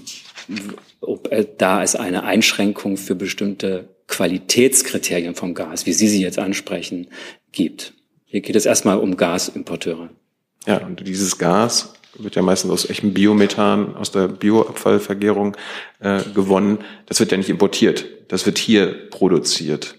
[1.01, 6.39] ob äh, da es eine Einschränkung für bestimmte Qualitätskriterien vom Gas, wie Sie sie jetzt
[6.39, 7.07] ansprechen,
[7.51, 7.93] gibt.
[8.25, 10.09] Hier geht es erstmal um Gasimporteure.
[10.65, 15.55] Ja, und dieses Gas wird ja meistens aus echtem Biomethan, aus der Bioabfallvergärung
[15.99, 16.79] äh, gewonnen.
[17.05, 19.95] Das wird ja nicht importiert, das wird hier produziert.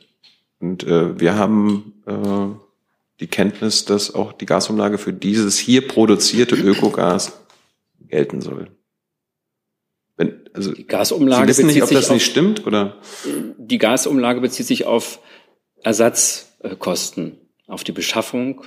[0.59, 2.57] Und äh, wir haben äh,
[3.21, 7.41] die Kenntnis, dass auch die Gasumlage für dieses hier produzierte Ökogas
[8.09, 8.71] gelten soll.
[10.17, 12.97] Wenn, also die Gasumlage Sie wissen nicht, ob das nicht stimmt, oder?
[13.59, 15.21] Die Gasumlage bezieht sich auf
[15.83, 18.65] Ersatzkosten, auf die Beschaffung,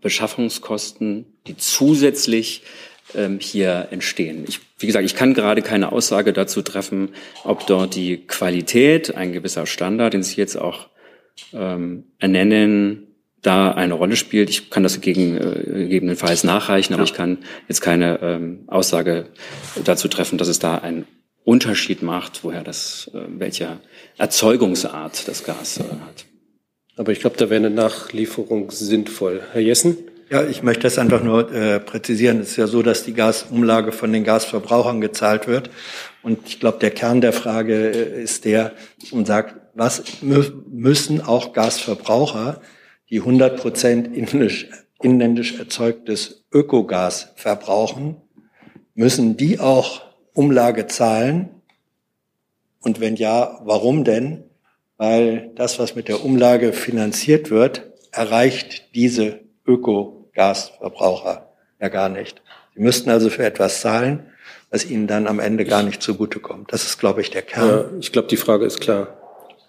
[0.00, 2.62] Beschaffungskosten, die zusätzlich
[3.14, 4.44] ähm, hier entstehen.
[4.48, 7.10] Ich, wie gesagt, ich kann gerade keine Aussage dazu treffen,
[7.44, 10.88] ob dort die Qualität, ein gewisser Standard, den Sie jetzt auch
[11.52, 13.08] ähm, ernennen,
[13.42, 14.48] da eine Rolle spielt.
[14.48, 17.10] Ich kann das gegen, äh, gegebenenfalls nachreichen, aber ja.
[17.10, 17.38] ich kann
[17.68, 19.26] jetzt keine ähm, Aussage
[19.84, 21.06] dazu treffen, dass es da einen
[21.44, 23.80] Unterschied macht, woher das, äh, welche
[24.16, 26.24] Erzeugungsart das Gas äh, hat.
[26.96, 29.42] Aber ich glaube, da wäre eine Nachlieferung sinnvoll.
[29.52, 29.98] Herr Jessen?
[30.30, 32.40] Ja, ich möchte das einfach nur äh, präzisieren.
[32.40, 35.70] Es ist ja so, dass die Gasumlage von den Gasverbrauchern gezahlt wird.
[36.22, 38.72] Und ich glaube, der Kern der Frage äh, ist der,
[39.10, 42.60] und sagt, was mü müssen auch Gasverbraucher
[43.10, 44.68] die 100 Prozent inländisch,
[45.02, 48.16] inländisch erzeugtes Ökogas verbrauchen,
[48.94, 50.02] müssen die auch
[50.32, 51.50] Umlage zahlen?
[52.80, 54.44] Und wenn ja, warum denn?
[54.96, 61.48] Weil das, was mit der Umlage finanziert wird, erreicht diese Ökogasverbraucher
[61.80, 62.42] ja gar nicht.
[62.74, 64.24] Sie müssten also für etwas zahlen,
[64.70, 66.72] was ihnen dann am Ende gar nicht zugutekommt.
[66.72, 67.68] Das ist, glaube ich, der Kern.
[67.68, 69.16] Ja, ich glaube, die Frage ist klar.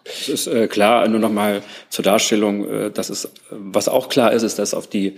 [0.06, 4.34] Es ist äh, klar, nur noch mal zur Darstellung, äh, dass es, was auch klar
[4.34, 5.16] ist, ist, dass auf die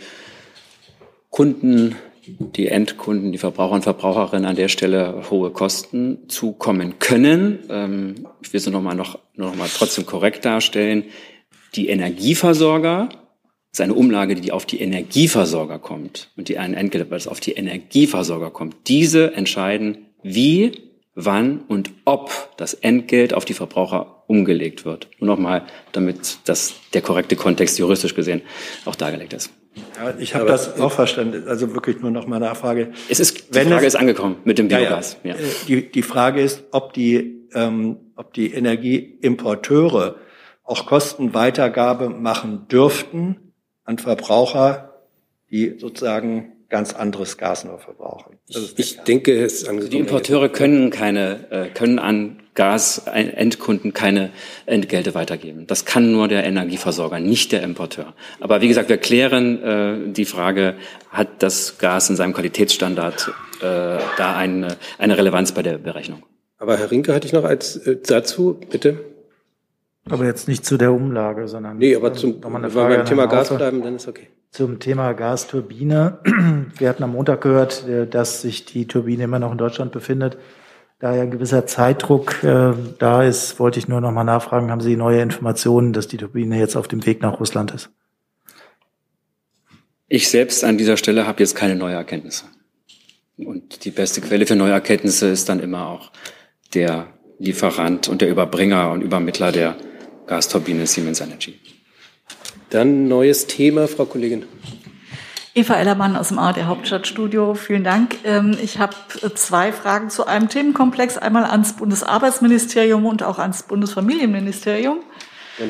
[1.29, 7.59] Kunden, die Endkunden, die Verbraucher und Verbraucherinnen an der Stelle hohe Kosten zukommen können.
[7.69, 11.05] Ähm, ich will es noch mal, noch, noch mal trotzdem korrekt darstellen.
[11.75, 13.09] Die Energieversorger,
[13.71, 17.39] ist eine Umlage, die auf die Energieversorger kommt und die einen Entgelt, weil es auf
[17.39, 18.75] die Energieversorger kommt.
[18.87, 20.87] Diese entscheiden, wie
[21.19, 25.09] wann und ob das Entgelt auf die Verbraucher umgelegt wird.
[25.19, 28.41] Nur nochmal, damit das, der korrekte Kontext juristisch gesehen
[28.85, 29.49] auch dargelegt ist.
[29.95, 31.47] Ja, ich habe das auch verstanden.
[31.47, 32.91] Also wirklich nur noch mal Nachfrage.
[33.09, 35.17] Es ist, die Frage es, ist angekommen mit dem Biogas.
[35.23, 35.41] Ja, ja.
[35.41, 35.47] ja.
[35.67, 40.17] Die, die Frage ist, ob die, ähm, ob die Energieimporteure
[40.63, 43.46] auch Kostenweitergabe machen dürften
[43.87, 44.93] an Verbraucher,
[45.49, 48.37] die sozusagen ganz anderes Gas nur verbrauchen.
[48.75, 54.31] Ich, denke, es ist also Die Importeure können keine, äh, können an Gas-Endkunden keine
[54.65, 55.67] Entgelte weitergeben.
[55.67, 58.13] Das kann nur der Energieversorger, nicht der Importeur.
[58.41, 60.75] Aber wie gesagt, wir klären äh, die Frage,
[61.09, 63.31] hat das Gas in seinem Qualitätsstandard
[63.61, 66.23] äh, da eine, eine Relevanz bei der Berechnung?
[66.57, 69.16] Aber Herr Rinke hatte ich noch als äh, dazu, bitte.
[70.09, 71.77] Aber jetzt nicht zu der Umlage, sondern.
[71.77, 74.27] Nee, aber zum, wenn wir beim Thema Gas bleiben, dann ist okay.
[74.51, 76.19] Zum Thema Gasturbine.
[76.77, 80.37] Wir hatten am Montag gehört, äh, dass sich die Turbine immer noch in Deutschland befindet.
[80.99, 84.81] Da ja ein gewisser Zeitdruck äh, da ist, wollte ich nur noch mal nachfragen, haben
[84.81, 87.91] Sie neue Informationen, dass die Turbine jetzt auf dem Weg nach Russland ist?
[90.07, 92.45] Ich selbst an dieser Stelle habe jetzt keine neue Erkenntnisse.
[93.37, 96.11] Und die beste Quelle für neue Erkenntnisse ist dann immer auch
[96.73, 99.75] der Lieferant und der Überbringer und Übermittler der
[100.27, 101.59] Gasturbine Siemens Energy.
[102.69, 104.45] Dann neues Thema, Frau Kollegin.
[105.57, 107.55] Eva Ellermann aus dem ARD Hauptstadtstudio.
[107.55, 108.17] Vielen Dank.
[108.23, 108.95] Ähm, ich habe
[109.33, 111.17] zwei Fragen zu einem Themenkomplex.
[111.17, 114.99] Einmal ans Bundesarbeitsministerium und auch ans Bundesfamilienministerium.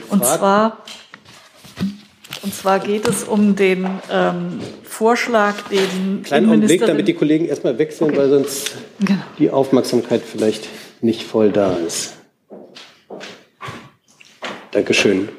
[0.09, 0.83] Und zwar,
[2.43, 7.77] und zwar geht es um den ähm, Vorschlag, den Kleinen Augenblick, damit die Kollegen erstmal
[7.77, 8.19] wechseln, okay.
[8.19, 9.21] weil sonst genau.
[9.39, 10.67] die Aufmerksamkeit vielleicht
[10.99, 12.17] nicht voll da ist.
[14.71, 15.29] Dankeschön.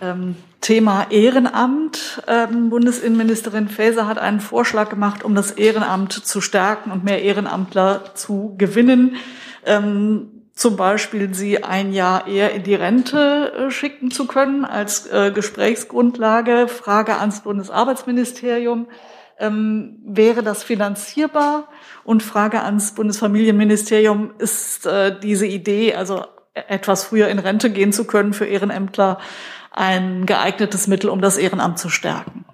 [0.00, 2.22] Ähm, Thema Ehrenamt.
[2.26, 8.14] Ähm, Bundesinnenministerin Faeser hat einen Vorschlag gemacht, um das Ehrenamt zu stärken und mehr Ehrenamtler
[8.14, 9.16] zu gewinnen.
[9.66, 15.06] Ähm, zum Beispiel sie ein Jahr eher in die Rente äh, schicken zu können als
[15.06, 16.68] äh, Gesprächsgrundlage.
[16.68, 18.86] Frage ans Bundesarbeitsministerium.
[19.38, 21.68] Ähm, wäre das finanzierbar?
[22.04, 26.24] Und Frage ans Bundesfamilienministerium, ist äh, diese Idee, also
[26.54, 29.20] etwas früher in Rente gehen zu können für Ehrenämtler,
[29.70, 32.44] ein geeignetes Mittel, um das Ehrenamt zu stärken?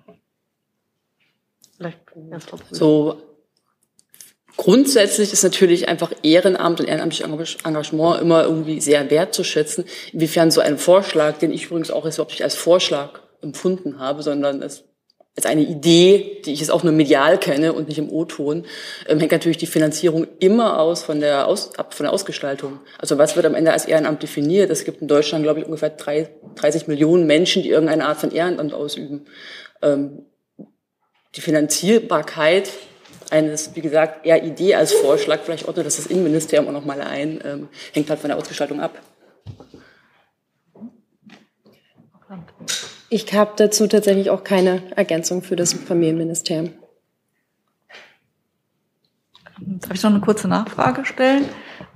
[2.71, 3.31] So
[4.61, 9.87] Grundsätzlich ist natürlich einfach Ehrenamt und ehrenamtliches Engagement immer irgendwie sehr wertzuschätzen.
[10.13, 14.23] Inwiefern so ein Vorschlag, den ich übrigens auch jetzt überhaupt nicht als Vorschlag empfunden habe,
[14.23, 14.85] sondern als,
[15.37, 18.67] als eine Idee, die ich jetzt auch nur medial kenne und nicht im O-Ton,
[19.09, 22.81] ähm, hängt natürlich die Finanzierung immer aus von der, aus, ab von der Ausgestaltung.
[22.99, 24.71] Also was wird am Ende als Ehrenamt definiert?
[24.71, 28.33] Es gibt in Deutschland, glaube ich, ungefähr drei, 30 Millionen Menschen, die irgendeine Art von
[28.33, 29.27] Ehrenamt ausüben.
[29.83, 30.27] Ähm,
[31.37, 32.71] die Finanzierbarkeit
[33.31, 37.41] eines, wie gesagt, eher Idee als Vorschlag, vielleicht ordnet das das Innenministerium auch nochmal ein,
[37.45, 38.99] ähm, hängt halt von der Ausgestaltung ab.
[43.13, 46.73] Ich habe dazu tatsächlich auch keine Ergänzung für das Familienministerium.
[49.59, 51.45] Darf ich noch eine kurze Nachfrage stellen?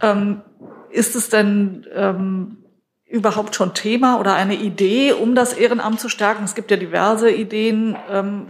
[0.02, 0.42] Ähm,
[0.90, 2.58] ist es denn ähm,
[3.06, 6.42] überhaupt schon Thema oder eine Idee, um das Ehrenamt zu stärken?
[6.44, 8.48] Es gibt ja diverse Ideen, ähm,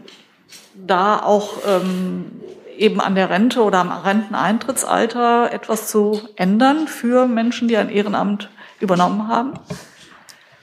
[0.74, 2.40] da auch ähm,
[2.78, 8.48] eben an der Rente oder am Renteneintrittsalter etwas zu ändern für Menschen, die ein Ehrenamt
[8.80, 9.52] übernommen haben?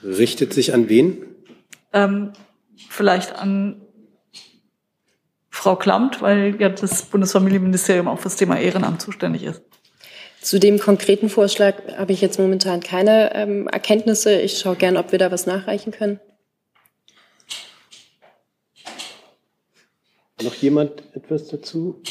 [0.02, 1.31] Richtet sich an wen?
[1.92, 2.32] Ähm,
[2.88, 3.82] vielleicht an
[5.50, 9.62] Frau Klamt, weil ja das Bundesfamilienministerium auch für das Thema Ehrenamt zuständig ist.
[10.40, 14.40] Zu dem konkreten Vorschlag habe ich jetzt momentan keine ähm, Erkenntnisse.
[14.40, 16.18] Ich schaue gerne, ob wir da was nachreichen können.
[20.42, 22.02] Noch jemand etwas dazu?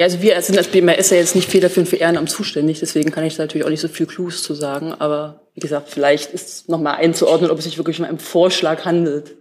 [0.00, 3.22] Ja, also wir sind als BMRS ja jetzt nicht federführend für Ehrenamt zuständig, deswegen kann
[3.22, 4.94] ich da natürlich auch nicht so viel Clues zu sagen.
[4.98, 8.86] Aber wie gesagt, vielleicht ist es nochmal einzuordnen, ob es sich wirklich um einen Vorschlag
[8.86, 9.36] handelt.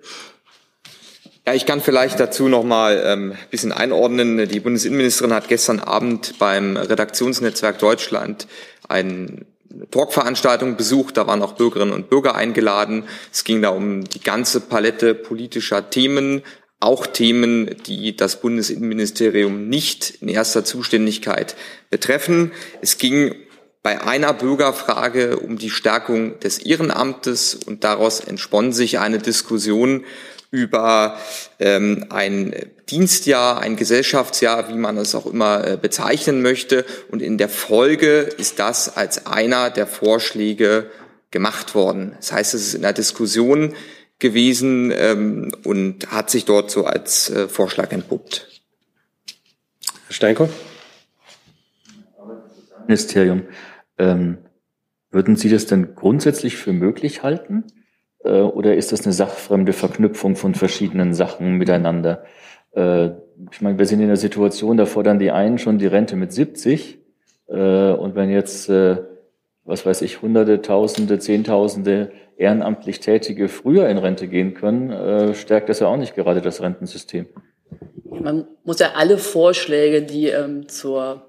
[1.47, 4.49] Ja, ich kann vielleicht dazu noch mal ähm, ein bisschen einordnen.
[4.49, 8.45] Die Bundesinnenministerin hat gestern Abend beim Redaktionsnetzwerk Deutschland
[8.89, 9.45] eine
[9.91, 11.15] Talkveranstaltung besucht.
[11.15, 13.05] Da waren auch Bürgerinnen und Bürger eingeladen.
[13.31, 16.41] Es ging da um die ganze Palette politischer Themen,
[16.79, 21.55] auch Themen, die das Bundesinnenministerium nicht in erster Zuständigkeit
[21.89, 22.51] betreffen.
[22.81, 23.35] Es ging
[23.83, 30.05] bei einer Bürgerfrage um die Stärkung des Ehrenamtes und daraus entspann sich eine Diskussion
[30.51, 31.17] über
[31.59, 32.55] ähm, ein
[32.89, 36.85] Dienstjahr, ein Gesellschaftsjahr, wie man es auch immer äh, bezeichnen möchte.
[37.11, 40.89] Und in der Folge ist das als einer der Vorschläge
[41.31, 42.13] gemacht worden.
[42.17, 43.75] Das heißt, es ist in der Diskussion
[44.19, 48.47] gewesen ähm, und hat sich dort so als äh, Vorschlag entpuppt.
[50.07, 50.49] Herr Steinkoff?
[52.87, 53.43] Ministerium.
[53.97, 54.39] Ähm,
[55.11, 57.65] würden Sie das denn grundsätzlich für möglich halten?
[58.23, 62.25] Äh, oder ist das eine sachfremde Verknüpfung von verschiedenen Sachen miteinander?
[62.71, 63.11] Äh,
[63.51, 66.33] ich meine, wir sind in der Situation, da fordern die einen schon die Rente mit
[66.33, 66.99] 70.
[67.47, 68.97] Äh, und wenn jetzt, äh,
[69.69, 75.69] was weiß ich, Hunderte, Tausende, Zehntausende ehrenamtlich Tätige früher in Rente gehen können, äh, stärkt
[75.69, 77.27] das ja auch nicht gerade das Rentensystem.
[78.03, 81.27] Man muss ja alle Vorschläge, die ähm, zur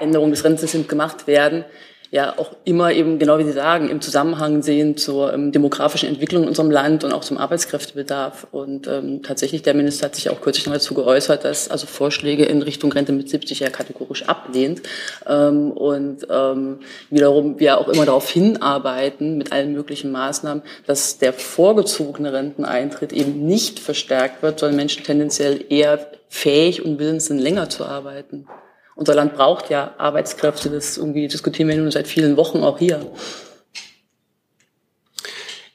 [0.00, 1.64] Änderung des Rentensystems gemacht werden,
[2.10, 6.42] ja auch immer eben, genau wie Sie sagen, im Zusammenhang sehen zur ähm, demografischen Entwicklung
[6.42, 8.48] in unserem Land und auch zum Arbeitskräftebedarf.
[8.50, 12.44] Und ähm, tatsächlich, der Minister hat sich auch kürzlich noch dazu geäußert, dass also Vorschläge
[12.44, 14.82] in Richtung Rente mit 70 ja kategorisch ablehnt.
[15.28, 16.80] Ähm, und ähm,
[17.10, 23.46] wiederum wir auch immer darauf hinarbeiten, mit allen möglichen Maßnahmen, dass der vorgezogene Renteneintritt eben
[23.46, 28.46] nicht verstärkt wird, sondern Menschen tendenziell eher fähig und willens sind, länger zu arbeiten.
[28.94, 33.10] Unser Land braucht ja Arbeitskräfte, das irgendwie diskutieren wir nun seit vielen Wochen auch hier.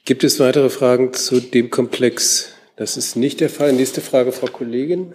[0.04, 2.52] Gibt es weitere Fragen zu dem Komplex?
[2.76, 3.72] Das ist nicht der Fall.
[3.72, 5.14] Nächste Frage, Frau Kollegin.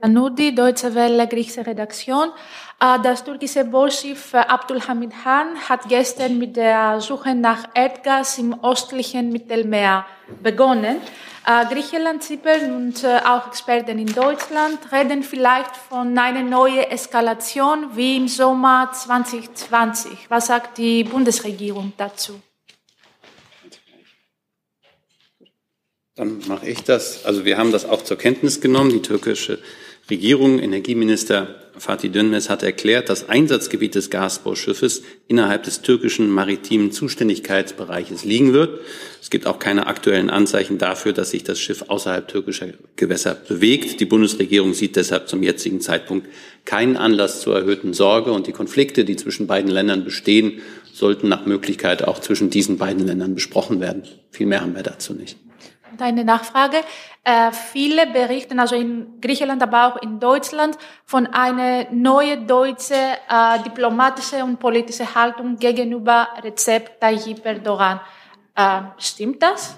[0.00, 2.30] Anudi, Deutsche Welle, griechische Redaktion.
[2.80, 8.56] Äh, das türkische Bollschiff äh, Abdulhamid Han hat gestern mit der Suche nach Erdgas im
[8.62, 10.06] östlichen Mittelmeer
[10.42, 10.98] begonnen.
[11.48, 17.96] Äh, Griechenland, Zypern und äh, auch Experten in Deutschland reden vielleicht von einer neuen Eskalation
[17.96, 20.26] wie im Sommer 2020.
[20.28, 22.38] Was sagt die Bundesregierung dazu?
[26.16, 27.24] Dann mache ich das.
[27.24, 28.90] Also wir haben das auch zur Kenntnis genommen.
[28.90, 29.58] Die türkische
[30.10, 38.24] Regierung, Energieminister Fatih Dönmez hat erklärt, das Einsatzgebiet des Gasbauschiffes innerhalb des türkischen maritimen Zuständigkeitsbereiches
[38.24, 38.80] liegen wird.
[39.20, 44.00] Es gibt auch keine aktuellen Anzeichen dafür, dass sich das Schiff außerhalb türkischer Gewässer bewegt.
[44.00, 46.28] Die Bundesregierung sieht deshalb zum jetzigen Zeitpunkt
[46.64, 50.60] keinen Anlass zur erhöhten Sorge und die Konflikte, die zwischen beiden Ländern bestehen,
[50.92, 54.02] sollten nach Möglichkeit auch zwischen diesen beiden Ländern besprochen werden.
[54.30, 55.36] Viel mehr haben wir dazu nicht.
[55.90, 56.78] Und eine Nachfrage.
[57.24, 63.62] Äh, viele berichten, also in Griechenland, aber auch in Deutschland, von einer neuen deutschen äh,
[63.64, 68.00] diplomatische und politische Haltung gegenüber Recep Tayyip Erdogan.
[68.54, 69.76] Äh, stimmt das?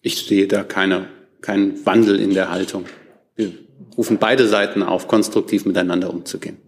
[0.00, 1.08] Ich sehe da keine,
[1.40, 2.86] keinen Wandel in der Haltung.
[3.34, 3.52] Wir
[3.96, 6.58] rufen beide Seiten auf, konstruktiv miteinander umzugehen.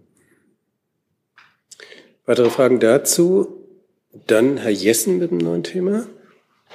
[2.25, 3.65] Weitere Fragen dazu?
[4.27, 6.07] Dann Herr Jessen mit einem neuen Thema.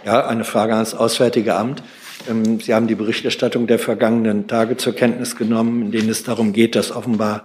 [0.02, 1.82] Ja, eine Frage ans Auswärtige Amt.
[2.28, 6.52] Ähm, Sie haben die Berichterstattung der vergangenen Tage zur Kenntnis genommen, in denen es darum
[6.52, 7.44] geht, dass offenbar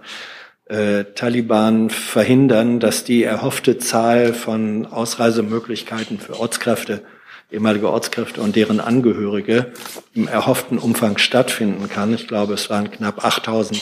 [0.66, 7.02] äh, Taliban verhindern, dass die erhoffte Zahl von Ausreisemöglichkeiten für Ortskräfte,
[7.50, 9.72] ehemalige Ortskräfte und deren Angehörige
[10.14, 12.14] im erhofften Umfang stattfinden kann.
[12.14, 13.80] Ich glaube, es waren knapp 8000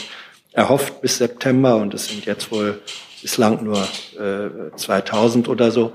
[0.52, 2.80] erhofft bis September und es sind jetzt wohl
[3.20, 3.86] bislang nur
[4.18, 5.92] äh, 2000 oder so.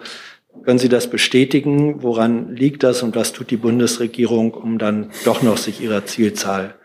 [0.64, 2.04] Können Sie das bestätigen?
[2.04, 6.76] Woran liegt das und was tut die Bundesregierung, um dann doch noch sich ihrer Zielzahl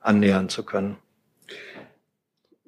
[0.00, 0.96] annähern zu können?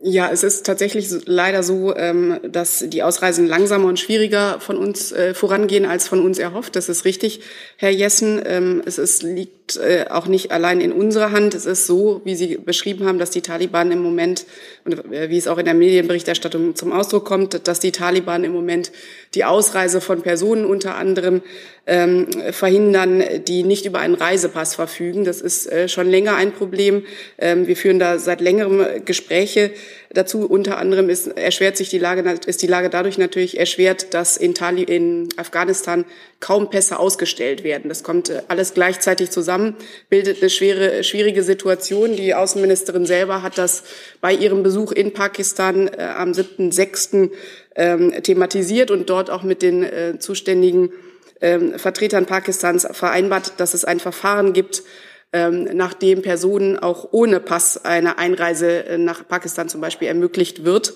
[0.00, 5.10] Ja, es ist tatsächlich leider so, ähm, dass die Ausreisen langsamer und schwieriger von uns
[5.10, 6.76] äh, vorangehen als von uns erhofft.
[6.76, 7.40] Das ist richtig,
[7.76, 8.40] Herr Jessen.
[8.44, 11.54] Ähm, es ist, liegt äh, auch nicht allein in unserer Hand.
[11.54, 14.46] Es ist so, wie Sie beschrieben haben, dass die Taliban im Moment,
[14.84, 18.52] und äh, wie es auch in der Medienberichterstattung zum Ausdruck kommt, dass die Taliban im
[18.52, 18.92] Moment
[19.34, 21.42] die Ausreise von Personen unter anderem
[21.86, 25.24] ähm, verhindern, die nicht über einen Reisepass verfügen.
[25.24, 27.04] Das ist äh, schon länger ein Problem.
[27.38, 29.70] Ähm, wir führen da seit längerem Gespräche
[30.10, 30.46] dazu.
[30.46, 34.54] Unter anderem ist, erschwert sich die Lage, ist die Lage dadurch natürlich erschwert, dass in,
[34.54, 36.04] Tali in Afghanistan
[36.40, 37.88] kaum Pässe ausgestellt werden.
[37.88, 39.76] Das kommt äh, alles gleichzeitig zusammen,
[40.08, 42.16] bildet eine schwere, schwierige Situation.
[42.16, 43.84] Die Außenministerin selber hat das
[44.20, 47.30] bei ihrem Besuch in Pakistan äh, am 7.6.
[47.76, 50.90] Ähm, thematisiert und dort auch mit den äh, zuständigen
[51.40, 54.82] ähm, Vertretern Pakistans vereinbart, dass es ein Verfahren gibt,
[55.32, 60.94] ähm, nachdem Personen auch ohne Pass eine Einreise äh, nach Pakistan zum Beispiel ermöglicht wird.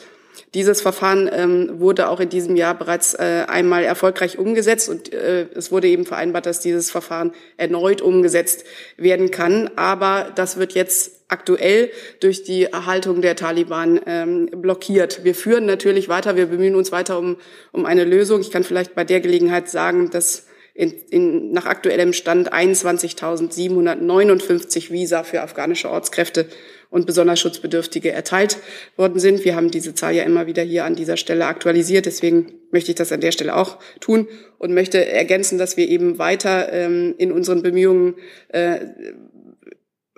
[0.55, 5.47] Dieses Verfahren ähm, wurde auch in diesem Jahr bereits äh, einmal erfolgreich umgesetzt und äh,
[5.55, 8.65] es wurde eben vereinbart, dass dieses Verfahren erneut umgesetzt
[8.97, 9.71] werden kann.
[9.77, 15.25] Aber das wird jetzt aktuell durch die Erhaltung der Taliban ähm, blockiert.
[15.25, 17.37] Wir führen natürlich weiter, wir bemühen uns weiter um,
[17.73, 18.41] um eine Lösung.
[18.41, 25.23] Ich kann vielleicht bei der Gelegenheit sagen, dass in, in, nach aktuellem Stand 21.759 Visa
[25.23, 26.47] für afghanische Ortskräfte
[26.89, 28.59] und besonders Schutzbedürftige erteilt
[28.97, 29.45] worden sind.
[29.45, 32.05] Wir haben diese Zahl ja immer wieder hier an dieser Stelle aktualisiert.
[32.07, 36.19] Deswegen möchte ich das an der Stelle auch tun und möchte ergänzen, dass wir eben
[36.19, 38.15] weiter ähm, in unseren Bemühungen
[38.49, 38.81] äh,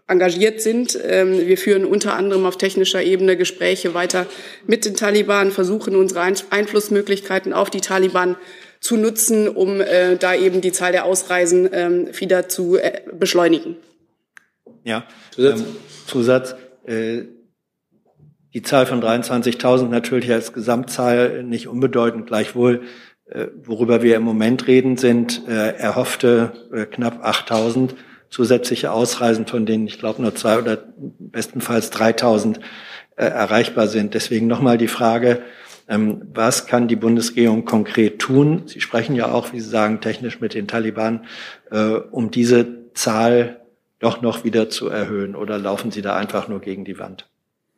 [0.07, 0.98] engagiert sind.
[1.02, 4.26] Ähm, wir führen unter anderem auf technischer Ebene Gespräche weiter
[4.66, 8.36] mit den Taliban, versuchen unsere Einflussmöglichkeiten auf die Taliban
[8.85, 13.76] zu nutzen, um äh, da eben die Zahl der Ausreisen ähm, wieder zu äh, beschleunigen.
[14.85, 15.61] Ja, Zusatz.
[15.61, 15.66] Ähm,
[16.07, 16.55] Zusatz.
[16.87, 17.22] Äh,
[18.53, 22.26] die Zahl von 23.000 natürlich als Gesamtzahl nicht unbedeutend.
[22.26, 22.82] Gleichwohl,
[23.24, 27.95] äh, worüber wir im Moment reden, sind äh, erhoffte äh, knapp 8.000
[28.28, 30.85] zusätzliche Ausreisen, von denen ich glaube nur zwei oder
[31.18, 32.59] bestenfalls 3.000
[33.16, 34.12] äh, erreichbar sind.
[34.12, 35.43] Deswegen nochmal die Frage,
[35.87, 38.62] was kann die Bundesregierung konkret tun?
[38.66, 41.26] Sie sprechen ja auch, wie Sie sagen, technisch mit den Taliban,
[41.70, 43.61] äh, um diese Zahl
[43.99, 45.37] doch noch wieder zu erhöhen?
[45.37, 47.26] Oder laufen Sie da einfach nur gegen die Wand?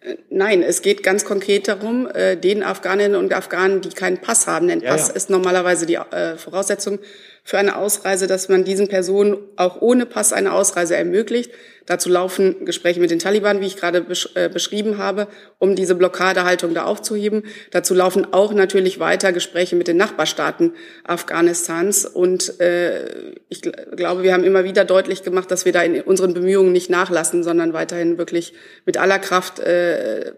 [0.00, 4.46] Äh, nein, es geht ganz konkret darum, äh, den Afghaninnen und Afghanen, die keinen Pass
[4.46, 5.14] haben, denn Pass ja, ja.
[5.14, 5.98] ist normalerweise die
[6.36, 7.00] Voraussetzung
[7.46, 11.52] für eine Ausreise, dass man diesen Personen auch ohne Pass eine Ausreise ermöglicht.
[11.86, 15.28] Dazu laufen Gespräche mit den Taliban, wie ich gerade besch äh, beschrieben habe,
[15.60, 17.44] um diese Blockadehaltung da aufzuheben.
[17.70, 20.72] Dazu laufen auch natürlich weiter Gespräche mit den Nachbarstaaten
[21.04, 22.04] Afghanistans.
[22.04, 26.00] Und äh, ich gl glaube, wir haben immer wieder deutlich gemacht, dass wir da in
[26.00, 30.32] unseren Bemühungen nicht nachlassen, sondern weiterhin wirklich mit aller Kraft äh,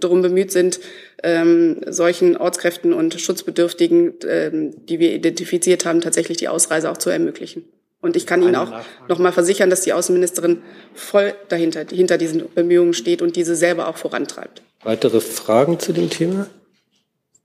[0.00, 0.80] darum bemüht sind,
[1.22, 7.10] ähm, solchen Ortskräften und Schutzbedürftigen, ähm, die wir identifiziert haben, tatsächlich die Ausreise auch zu
[7.10, 7.64] ermöglichen.
[8.02, 8.72] Und ich kann Ihnen auch
[9.08, 10.62] noch mal versichern, dass die Außenministerin
[10.94, 14.62] voll dahinter, hinter diesen Bemühungen steht und diese selber auch vorantreibt.
[14.84, 16.46] Weitere Fragen zu dem Thema?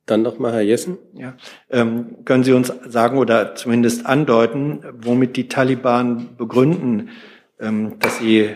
[0.06, 0.98] Dann noch mal Herr Jessen.
[1.14, 1.36] Ja.
[1.70, 7.10] Ähm, können Sie uns sagen oder zumindest andeuten, womit die Taliban begründen,
[7.60, 8.56] ähm, dass sie äh,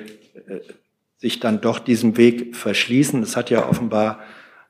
[1.26, 3.24] sich dann doch diesem Weg verschließen.
[3.24, 4.20] Es hat ja offenbar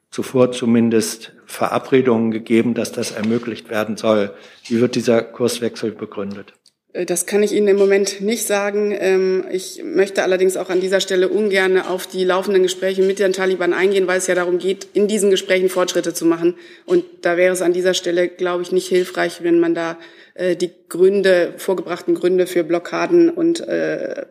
[0.10, 4.34] zuvor zumindest Verabredungen gegeben, dass das ermöglicht werden soll.
[4.66, 6.54] Wie wird dieser Kurswechsel begründet?
[6.94, 8.96] Das kann ich Ihnen im Moment nicht sagen.
[8.98, 13.34] Ähm, ich möchte allerdings auch an dieser Stelle ungern auf die laufenden Gespräche mit den
[13.34, 16.56] Taliban eingehen, weil es ja darum geht, in diesen Gesprächen Fortschritte zu machen.
[16.86, 19.98] Und da wäre es an dieser Stelle, glaube ich, nicht hilfreich, wenn man da
[20.36, 24.24] äh, die Gründe, vorgebrachten Gründe für Blockaden und äh,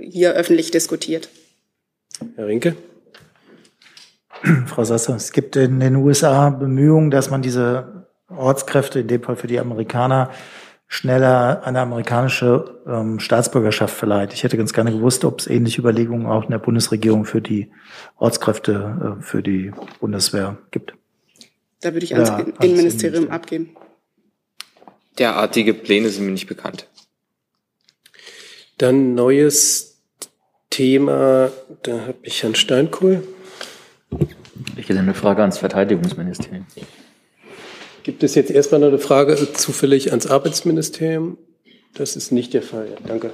[0.00, 1.28] hier öffentlich diskutiert.
[2.36, 2.76] Herr Rinke.
[4.66, 9.36] Frau Sasse, es gibt in den USA Bemühungen, dass man diese Ortskräfte, in dem Fall
[9.36, 10.30] für die Amerikaner,
[10.88, 14.32] schneller eine amerikanische ähm, Staatsbürgerschaft verleiht.
[14.32, 17.72] Ich hätte ganz gerne gewusst, ob es ähnliche Überlegungen auch in der Bundesregierung für die
[18.18, 20.94] Ortskräfte, äh, für die Bundeswehr gibt.
[21.80, 23.76] Da würde ich ans ja, Innenministerium abgeben.
[25.18, 26.88] Derartige Pläne sind mir nicht bekannt.
[28.78, 29.95] Dann neues
[30.76, 31.50] Thema,
[31.84, 33.26] da habe ich Herrn Steinkohl.
[34.76, 36.66] Ich hätte eine Frage ans Verteidigungsministerium.
[38.02, 41.38] Gibt es jetzt erstmal noch eine Frage zufällig ans Arbeitsministerium?
[41.94, 42.88] Das ist nicht der Fall.
[42.90, 43.30] Ja, danke.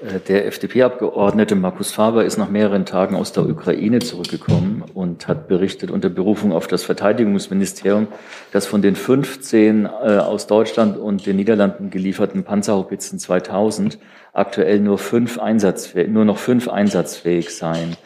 [0.00, 5.90] Der FDP-Abgeordnete Markus Faber ist nach mehreren Tagen aus der Ukraine zurückgekommen und hat berichtet
[5.90, 8.06] unter Berufung auf das Verteidigungsministerium,
[8.52, 13.98] dass von den 15 äh, aus Deutschland und den Niederlanden gelieferten Panzerhaubitzen 2000
[14.32, 17.96] aktuell nur, fünf einsatzfähig, nur noch fünf einsatzfähig seien.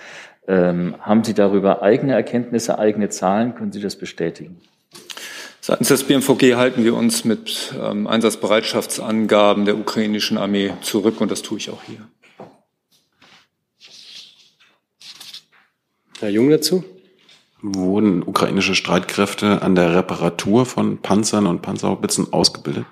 [0.49, 3.55] Ähm, haben Sie darüber eigene Erkenntnisse, eigene Zahlen?
[3.55, 4.63] Können Sie das bestätigen?
[5.65, 11.43] Seitens des BMVG halten wir uns mit ähm, Einsatzbereitschaftsangaben der ukrainischen Armee zurück und das
[11.43, 12.09] tue ich auch hier.
[16.19, 16.85] Herr Jung dazu?
[17.61, 22.87] Wurden ukrainische Streitkräfte an der Reparatur von Panzern und Panzerhaubitzen ausgebildet?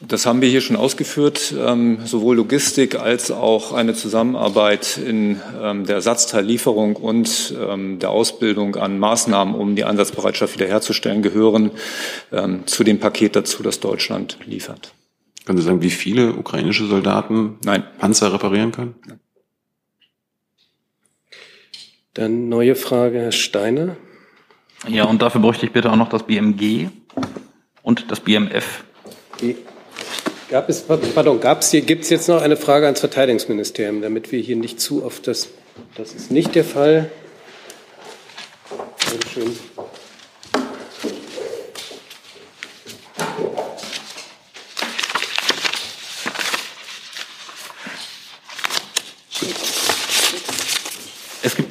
[0.00, 5.86] Das haben wir hier schon ausgeführt, ähm, sowohl Logistik als auch eine Zusammenarbeit in ähm,
[5.86, 11.72] der Ersatzteillieferung und ähm, der Ausbildung an Maßnahmen, um die Einsatzbereitschaft wiederherzustellen, gehören
[12.30, 14.94] ähm, zu dem Paket dazu, das Deutschland liefert.
[15.44, 17.82] Können Sie sagen, wie viele ukrainische Soldaten Nein.
[17.98, 18.94] Panzer reparieren können?
[22.14, 23.96] Dann neue Frage, Herr Steiner.
[24.86, 26.88] Ja, und dafür bräuchte ich bitte auch noch das BMG
[27.82, 28.84] und das BMF.
[29.40, 29.56] Die
[30.50, 34.32] Gab es, pardon, gab es hier, gibt es jetzt noch eine Frage ans Verteidigungsministerium, damit
[34.32, 35.48] wir hier nicht zu oft das,
[35.94, 37.10] das ist nicht der Fall.
[38.98, 39.12] Es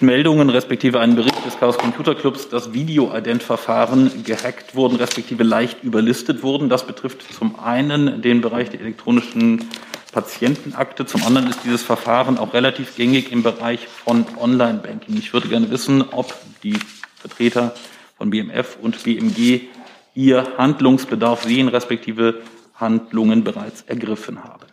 [0.02, 6.44] Meldungen respektive einen Bericht des Chaos Computer Clubs, dass Video-Ident-Verfahren gehackt wurden respektive leicht überlistet
[6.44, 6.70] wurden.
[6.70, 9.70] Das betrifft zum einen den Bereich der elektronischen
[10.12, 15.18] Patientenakte, zum anderen ist dieses Verfahren auch relativ gängig im Bereich von Online-Banking.
[15.18, 16.34] Ich würde gerne wissen, ob
[16.64, 16.80] die
[17.16, 17.76] Vertreter
[18.18, 19.62] von BMF und BMG
[20.14, 22.42] hier Handlungsbedarf sehen respektive
[22.74, 24.66] Handlungen bereits ergriffen haben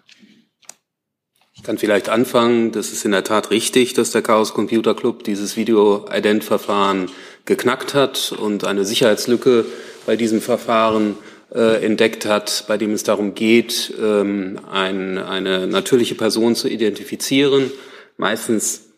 [1.65, 2.71] kann vielleicht anfangen.
[2.71, 7.11] Das ist in der Tat richtig, dass der Chaos Computer Club dieses Video-Ident-Verfahren
[7.47, 9.65] geknackt hat und eine Sicherheitslücke
[10.07, 11.17] bei diesem Verfahren
[11.53, 17.71] äh, entdeckt hat, bei dem es darum geht, ähm, ein, eine natürliche Person zu identifizieren,
[18.19, 18.91] meistens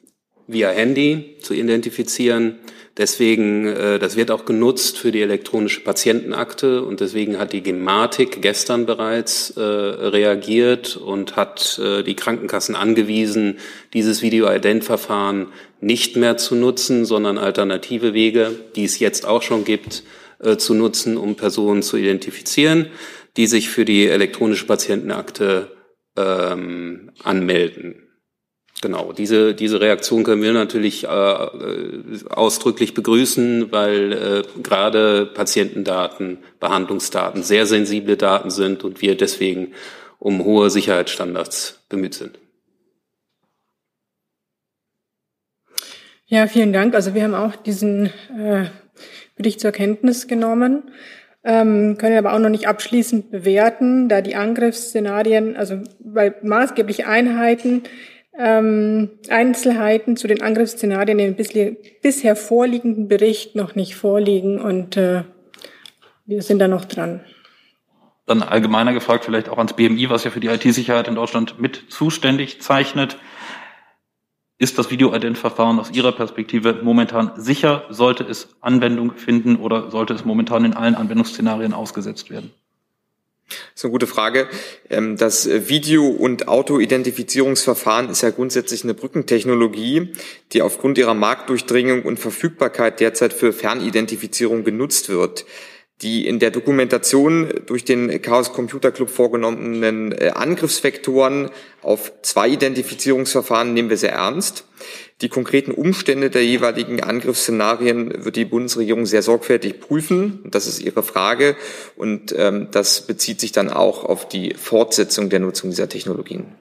[0.49, 2.59] via Handy zu identifizieren
[2.99, 8.41] Deswegen, äh, das wird auch genutzt für die elektronische Patientenakte und deswegen hat die Gematik
[8.41, 13.59] gestern bereits äh, reagiert und hat äh, die Krankenkassen angewiesen,
[13.93, 15.49] dieses Video-Ident-Verfahren
[15.81, 20.03] nicht mehr zu nutzen, sondern alternative Wege, die es jetzt auch schon gibt,
[20.39, 22.87] äh, zu nutzen, um Personen zu identifizieren,
[23.37, 25.71] die sich für die elektronische Patientenakte
[26.17, 28.06] ähm, anmelden.
[28.83, 36.39] Genau, diese, diese Reaktion können wir natürlich äh, äh, ausdrücklich begrüßen, weil äh, gerade Patientendaten,
[36.61, 39.72] Behandlungsdaten sehr sensible Daten sind und wir deswegen
[40.18, 42.39] um hohe Sicherheitsstandards bemüht sind.
[46.27, 46.95] Ja, vielen Dank.
[46.95, 48.07] Also wir haben auch diesen
[48.37, 48.66] äh,
[49.37, 50.91] Bericht zur Kenntnis genommen,
[51.45, 57.85] ähm, können aber auch noch nicht abschließend bewerten, da die Angriffsszenarien, also bei maßgebliche Einheiten
[58.39, 61.37] ähm, Einzelheiten zu den Angriffsszenarien im
[62.03, 65.24] bisher vorliegenden Bericht noch nicht vorliegen und äh,
[66.26, 67.20] wir sind da noch dran.
[68.26, 71.84] Dann allgemeiner gefragt, vielleicht auch ans BMI, was ja für die IT-Sicherheit in Deutschland mit
[71.89, 73.16] zuständig zeichnet.
[74.59, 77.84] Ist das Videoident-Verfahren aus Ihrer Perspektive momentan sicher?
[77.91, 82.53] Sollte es Anwendung finden oder sollte es momentan in allen Anwendungsszenarien ausgesetzt werden?
[83.49, 84.49] Das ist eine gute Frage.
[84.91, 90.13] Ähm, das Video- und Autoidentifizierungsverfahren ist ja grundsätzlich eine Brückentechnologie,
[90.53, 95.47] die aufgrund ihrer Marktdurchdringung und Verfügbarkeit derzeit für Fernidentifizierung genutzt wird.
[96.03, 103.73] Die in der Dokumentation durch den Chaos Computer Club vorgenommenen äh, Angriffsvektoren auf zwei Identifizierungsverfahren
[103.73, 104.65] nehmen wir sehr ernst.
[105.23, 110.41] Die konkreten Umstände der jeweiligen Angriffsszenarien wird die Bundesregierung sehr sorgfältig prüfen.
[110.45, 111.57] Das ist ihre Frage.
[111.97, 116.57] Und ähm, das bezieht sich dann auch auf die Fortsetzung der Nutzung dieser Technologien.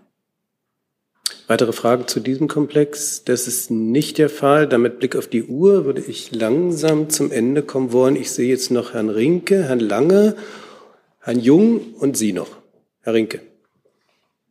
[1.48, 3.24] Weitere Fragen zu diesem Komplex?
[3.24, 4.68] Das ist nicht der Fall.
[4.68, 8.16] Damit Blick auf die Uhr würde ich langsam zum Ende kommen wollen.
[8.16, 10.36] Ich sehe jetzt noch Herrn Rinke, Herrn Lange,
[11.20, 12.58] Herrn Jung und Sie noch.
[13.02, 13.42] Herr Rinke.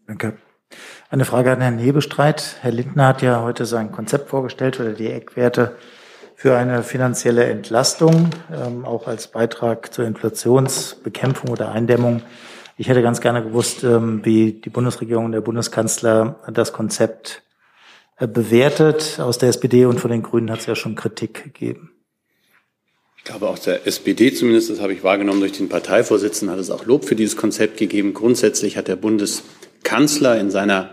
[0.07, 0.35] Danke.
[1.11, 2.59] Eine Frage an Herrn Hebestreit.
[2.61, 5.75] Herr Lindner hat ja heute sein Konzept vorgestellt oder die Eckwerte
[6.37, 12.23] für eine finanzielle Entlastung, ähm, auch als Beitrag zur Inflationsbekämpfung oder Eindämmung.
[12.77, 17.43] Ich hätte ganz gerne gewusst, ähm, wie die Bundesregierung und der Bundeskanzler das Konzept
[18.17, 19.21] äh, bewertet.
[19.21, 21.93] Aus der SPD und von den Grünen hat es ja schon Kritik gegeben.
[23.17, 26.71] Ich glaube, auch der SPD zumindest, das habe ich wahrgenommen durch den Parteivorsitzenden, hat es
[26.71, 28.13] auch Lob für dieses Konzept gegeben.
[28.13, 30.91] Grundsätzlich hat der Bundeskanzler in seiner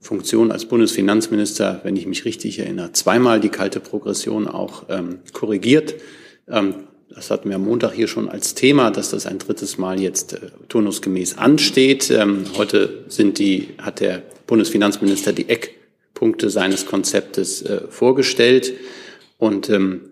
[0.00, 5.94] Funktion als Bundesfinanzminister, wenn ich mich richtig erinnere, zweimal die kalte Progression auch ähm, korrigiert.
[6.48, 6.74] Ähm,
[7.14, 10.34] das hatten wir am Montag hier schon als Thema, dass das ein drittes Mal jetzt
[10.34, 10.38] äh,
[10.68, 12.10] turnusgemäß ansteht.
[12.10, 18.72] Ähm, heute sind die, hat der Bundesfinanzminister die Eckpunkte seines Konzeptes äh, vorgestellt.
[19.38, 20.02] Und ähm,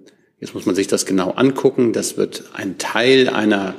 [0.41, 1.93] jetzt muss man sich das genau angucken.
[1.93, 3.75] Das wird ein Teil einer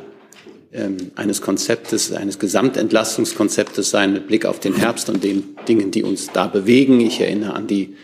[0.74, 6.03] ähm, eines Konzeptes, eines Gesamtentlastungskonzeptes sein mit Blick auf den Herbst und den Dingen, die
[6.03, 7.01] uns da bewegen.
[7.01, 7.95] Ich erinnere an die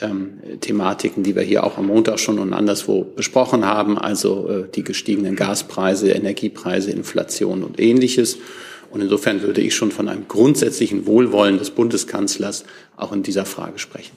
[0.00, 4.68] ähm, Thematiken, die wir hier auch am Montag schon und anderswo besprochen haben, also äh,
[4.74, 8.38] die gestiegenen Gaspreise, Energiepreise, Inflation und ähnliches.
[8.90, 12.64] Und insofern würde ich schon von einem grundsätzlichen Wohlwollen des Bundeskanzlers
[12.96, 14.16] auch in dieser Frage sprechen.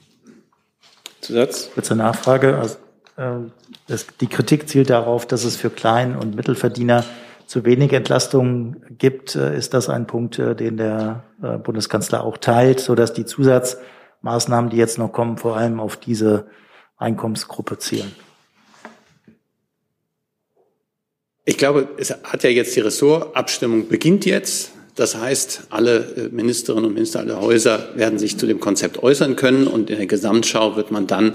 [1.22, 1.70] Zusatz?
[1.74, 2.58] Kurze Nachfrage.
[2.58, 2.76] Also,
[3.18, 3.50] äh,
[3.88, 7.06] das, die Kritik zielt darauf, dass es für Klein- und Mittelverdiener
[7.46, 9.36] zu wenig Entlastung gibt.
[9.36, 13.78] Äh, ist das ein Punkt, äh, den der äh, Bundeskanzler auch teilt, sodass die Zusatz
[14.24, 16.48] Maßnahmen, die jetzt noch kommen, vor allem auf diese
[16.98, 18.12] Einkommensgruppe zielen?
[21.46, 24.72] Ich glaube, es hat ja jetzt die Ressortabstimmung beginnt jetzt.
[24.96, 29.36] Das heißt, alle äh, Ministerinnen und Minister, alle Häuser werden sich zu dem Konzept äußern
[29.36, 31.34] können und in der Gesamtschau wird man dann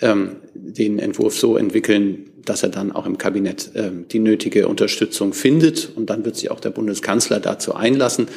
[0.00, 5.34] ähm, den Entwurf so entwickeln, dass er dann auch im Kabinett ähm, die nötige Unterstützung
[5.34, 8.28] findet und dann wird sich auch der Bundeskanzler dazu einlassen.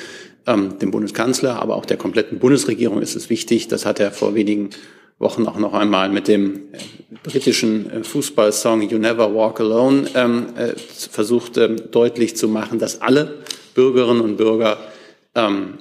[0.45, 3.69] Ähm, dem Bundeskanzler, aber auch der kompletten Bundesregierung ist es wichtig.
[3.69, 4.71] Das hat er vor wenigen
[5.17, 6.79] Wochen auch noch einmal mit dem äh,
[7.23, 13.01] britischen äh, Fußballsong You Never Walk Alone ähm, äh, versucht ähm, deutlich zu machen, dass
[13.01, 13.35] alle
[13.73, 14.77] Bürgerinnen und Bürger
[15.33, 15.79] ähm,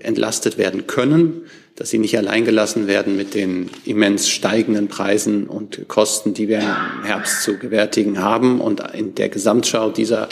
[0.00, 1.42] entlastet werden können,
[1.76, 7.04] dass sie nicht alleingelassen werden mit den immens steigenden Preisen und Kosten, die wir im
[7.04, 8.60] Herbst zu gewärtigen haben.
[8.60, 10.28] Und in der Gesamtschau dieser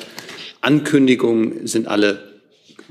[0.62, 2.35] Ankündigung sind alle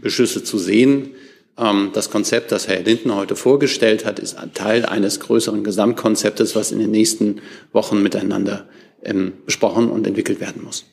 [0.05, 1.15] Beschlüsse zu sehen.
[1.57, 6.71] Ähm, das Konzept, das Herr Lindner heute vorgestellt hat, ist Teil eines größeren Gesamtkonzeptes, was
[6.71, 7.41] in den nächsten
[7.73, 8.67] Wochen miteinander
[9.01, 10.85] ähm, besprochen und entwickelt werden muss.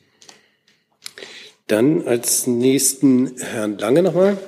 [1.67, 4.39] Dann als nächsten Herrn Lange nochmal.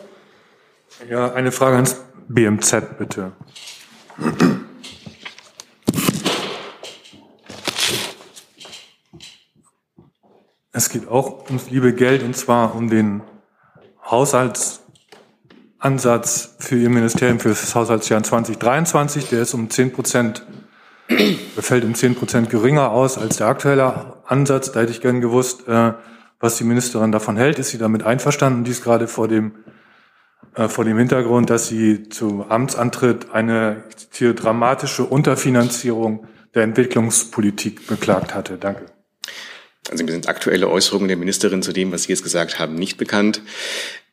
[1.07, 1.97] Ja, eine Frage ans
[2.27, 3.33] BMZ bitte.
[10.71, 13.21] Es geht auch ums liebe Geld und zwar um den
[14.09, 19.29] Haushaltsansatz für Ihr Ministerium für das Haushaltsjahr 2023.
[19.29, 20.45] Der ist um 10 Prozent,
[21.57, 24.71] fällt um 10 Prozent geringer aus als der aktuelle Ansatz.
[24.71, 25.93] Da hätte ich gern gewusst, äh,
[26.39, 27.59] was die Ministerin davon hält.
[27.59, 28.63] Ist sie damit einverstanden?
[28.63, 29.53] Dies gerade vor dem,
[30.53, 38.35] äh, vor dem Hintergrund, dass sie zu Amtsantritt eine hier dramatische Unterfinanzierung der Entwicklungspolitik beklagt
[38.35, 38.57] hatte.
[38.57, 38.85] Danke.
[39.95, 42.97] Also mir sind aktuelle Äußerungen der Ministerin zu dem, was Sie jetzt gesagt haben, nicht
[42.97, 43.39] bekannt.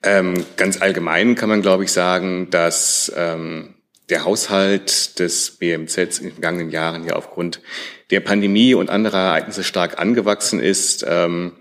[0.05, 3.75] Ähm, ganz allgemein kann man, glaube ich, sagen, dass ähm,
[4.09, 7.61] der Haushalt des BMZ in den vergangenen Jahren ja aufgrund
[8.13, 11.05] der Pandemie und anderer Ereignisse stark angewachsen ist.
[11.09, 11.55] Ähm,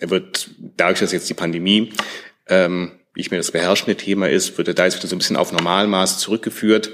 [0.00, 0.48] er wird
[0.78, 1.92] dadurch, dass jetzt die Pandemie,
[2.48, 5.52] ähm, ich mir das beherrschende Thema ist, wird da jetzt wieder so ein bisschen auf
[5.52, 6.90] Normalmaß zurückgeführt.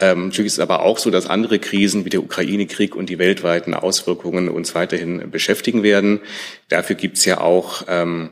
[0.00, 3.18] Ähm, natürlich ist es aber auch so, dass andere Krisen wie der Ukraine-Krieg und die
[3.18, 6.20] weltweiten Auswirkungen uns weiterhin beschäftigen werden.
[6.68, 8.30] Dafür gibt es ja auch ähm,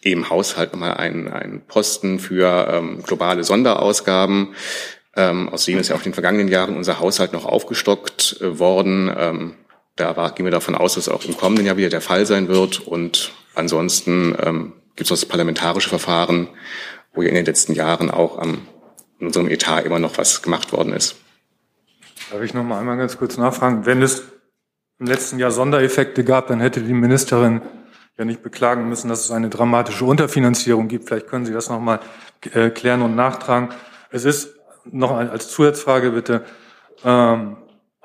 [0.00, 4.54] im Haushalt nochmal einen, einen Posten für ähm, globale Sonderausgaben.
[5.16, 9.12] Ähm, außerdem ist ja auch in den vergangenen Jahren unser Haushalt noch aufgestockt äh, worden.
[9.14, 9.54] Ähm,
[9.96, 12.48] da war, gehen wir davon aus, dass auch im kommenden Jahr wieder der Fall sein
[12.48, 12.86] wird.
[12.86, 16.48] Und ansonsten ähm, gibt es das parlamentarische Verfahren,
[17.14, 18.66] wo ja in den letzten Jahren auch am,
[19.20, 21.14] in unserem Etat immer noch was gemacht worden ist.
[22.32, 23.86] Darf ich noch mal einmal ganz kurz nachfragen?
[23.86, 24.24] Wenn es
[24.98, 27.62] im letzten Jahr Sondereffekte gab, dann hätte die Ministerin
[28.18, 31.06] ja nicht beklagen müssen, dass es eine dramatische Unterfinanzierung gibt.
[31.06, 32.00] Vielleicht können Sie das noch mal
[32.52, 33.68] äh, klären und nachtragen.
[34.10, 36.44] Es ist noch als Zusatzfrage bitte
[37.04, 37.56] ähm,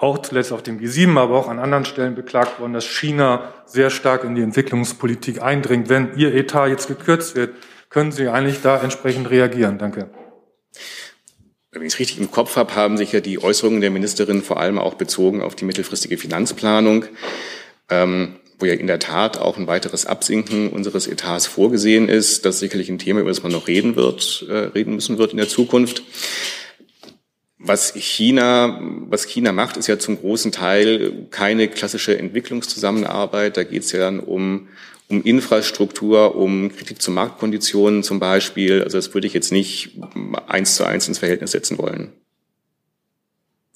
[0.04, 3.90] auch zuletzt auf dem G7, aber auch an anderen Stellen beklagt worden, dass China sehr
[3.90, 5.90] stark in die Entwicklungspolitik eindringt.
[5.90, 7.56] Wenn Ihr Etat jetzt gekürzt wird,
[7.90, 9.78] können Sie eigentlich da entsprechend reagieren?
[9.78, 10.10] Danke.
[11.72, 14.60] Wenn ich es richtig im Kopf habe, haben sich ja die Äußerungen der Ministerin vor
[14.60, 17.06] allem auch bezogen auf die mittelfristige Finanzplanung,
[17.90, 22.46] ähm, wo ja in der Tat auch ein weiteres Absinken unseres Etats vorgesehen ist.
[22.46, 25.32] Das ist sicherlich ein Thema, über das man noch reden wird, äh, reden müssen wird
[25.32, 26.04] in der Zukunft.
[27.65, 28.80] Was China,
[29.10, 33.56] was China macht, ist ja zum großen Teil keine klassische Entwicklungszusammenarbeit.
[33.57, 34.68] Da geht es ja dann um
[35.10, 38.84] um Infrastruktur, um Kritik zu Marktkonditionen zum Beispiel.
[38.84, 39.99] Also das würde ich jetzt nicht
[40.48, 42.14] eins zu eins ins Verhältnis setzen wollen.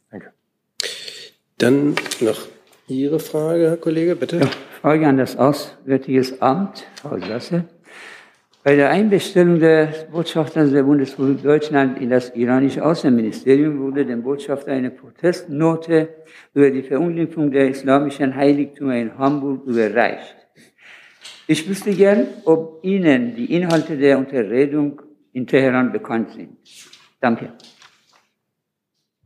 [0.10, 0.34] Danke.
[1.58, 2.48] Dann noch
[2.88, 4.38] Ihre Frage, Herr Kollege, bitte.
[4.38, 4.50] Ja,
[4.82, 7.66] Frage an das Auswärtiges Amt, Frau Sasse.
[8.68, 14.74] Bei der Einbestellung des Botschafters der Bundesrepublik Deutschland in das iranische Außenministerium wurde dem Botschafter
[14.74, 16.10] eine Protestnote
[16.54, 20.36] über die Verunglimpfung der islamischen Heiligtümer in Hamburg überreicht.
[21.48, 26.58] Ich wüsste gern, ob Ihnen die Inhalte der Unterredung in Teheran bekannt sind.
[27.22, 27.54] Danke.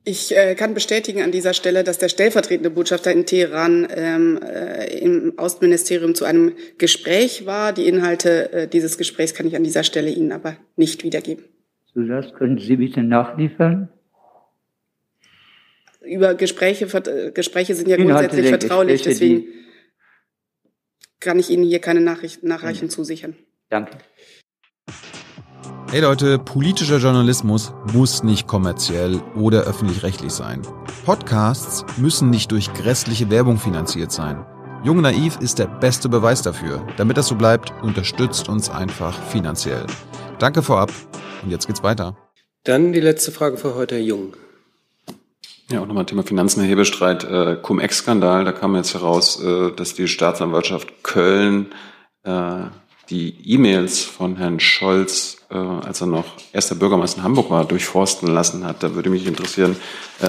[0.03, 4.97] Ich äh, kann bestätigen an dieser Stelle, dass der stellvertretende Botschafter in Teheran ähm, äh,
[4.97, 7.71] im Außenministerium zu einem Gespräch war.
[7.71, 11.45] Die Inhalte äh, dieses Gesprächs kann ich an dieser Stelle Ihnen aber nicht wiedergeben.
[11.93, 13.89] So das können Sie bitte nachliefern?
[16.01, 19.45] Über Gespräche, äh, Gespräche sind ja grundsätzlich vertraulich, deswegen
[21.19, 22.89] kann ich Ihnen hier keine Nachricht, Nachreichen mhm.
[22.89, 23.35] zusichern.
[23.69, 23.97] Danke.
[25.91, 30.61] Hey Leute, politischer Journalismus muss nicht kommerziell oder öffentlich-rechtlich sein.
[31.03, 34.45] Podcasts müssen nicht durch grässliche Werbung finanziert sein.
[34.85, 36.87] Jung Naiv ist der beste Beweis dafür.
[36.95, 39.85] Damit das so bleibt, unterstützt uns einfach finanziell.
[40.39, 40.93] Danke vorab
[41.43, 42.15] und jetzt geht's weiter.
[42.63, 44.37] Dann die letzte Frage für heute, Herr Jung.
[45.69, 48.45] Ja, auch nochmal Thema Finanzen, Hebestreit, äh, Cum-Ex-Skandal.
[48.45, 51.73] Da kam jetzt heraus, äh, dass die Staatsanwaltschaft Köln
[52.23, 52.67] äh,
[53.11, 58.29] die E-Mails von Herrn Scholz, äh, als er noch erster Bürgermeister in Hamburg war, durchforsten
[58.29, 58.81] lassen hat.
[58.81, 59.75] Da würde mich interessieren,
[60.21, 60.27] äh,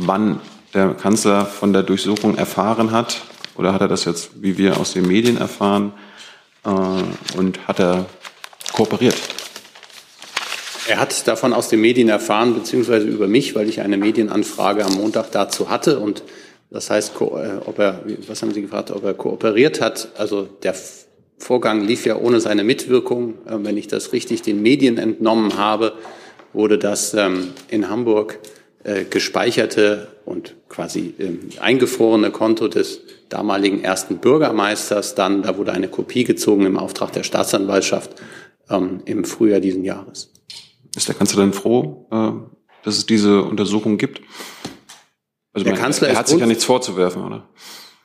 [0.00, 0.40] wann
[0.74, 3.22] der Kanzler von der Durchsuchung erfahren hat.
[3.56, 5.92] Oder hat er das jetzt, wie wir aus den Medien erfahren?
[6.64, 8.06] Äh, und hat er
[8.72, 9.16] kooperiert?
[10.88, 14.94] Er hat davon aus den Medien erfahren, beziehungsweise über mich, weil ich eine Medienanfrage am
[14.94, 16.00] Montag dazu hatte.
[16.00, 16.24] Und
[16.70, 17.24] das heißt, äh,
[17.64, 20.08] ob er, was haben Sie gefragt, ob er kooperiert hat?
[20.16, 20.74] Also der
[21.38, 23.34] Vorgang lief ja ohne seine Mitwirkung.
[23.46, 25.94] Äh, wenn ich das richtig den Medien entnommen habe,
[26.52, 28.38] wurde das ähm, in Hamburg
[28.84, 35.88] äh, gespeicherte und quasi ähm, eingefrorene Konto des damaligen ersten Bürgermeisters dann, da wurde eine
[35.88, 38.14] Kopie gezogen im Auftrag der Staatsanwaltschaft
[38.70, 40.32] ähm, im Frühjahr diesen Jahres.
[40.96, 42.30] Ist der Kanzler denn froh, äh,
[42.84, 44.20] dass es diese Untersuchung gibt?
[45.52, 47.48] Also der meine, Kanzler er hat sich ja nichts vorzuwerfen, oder?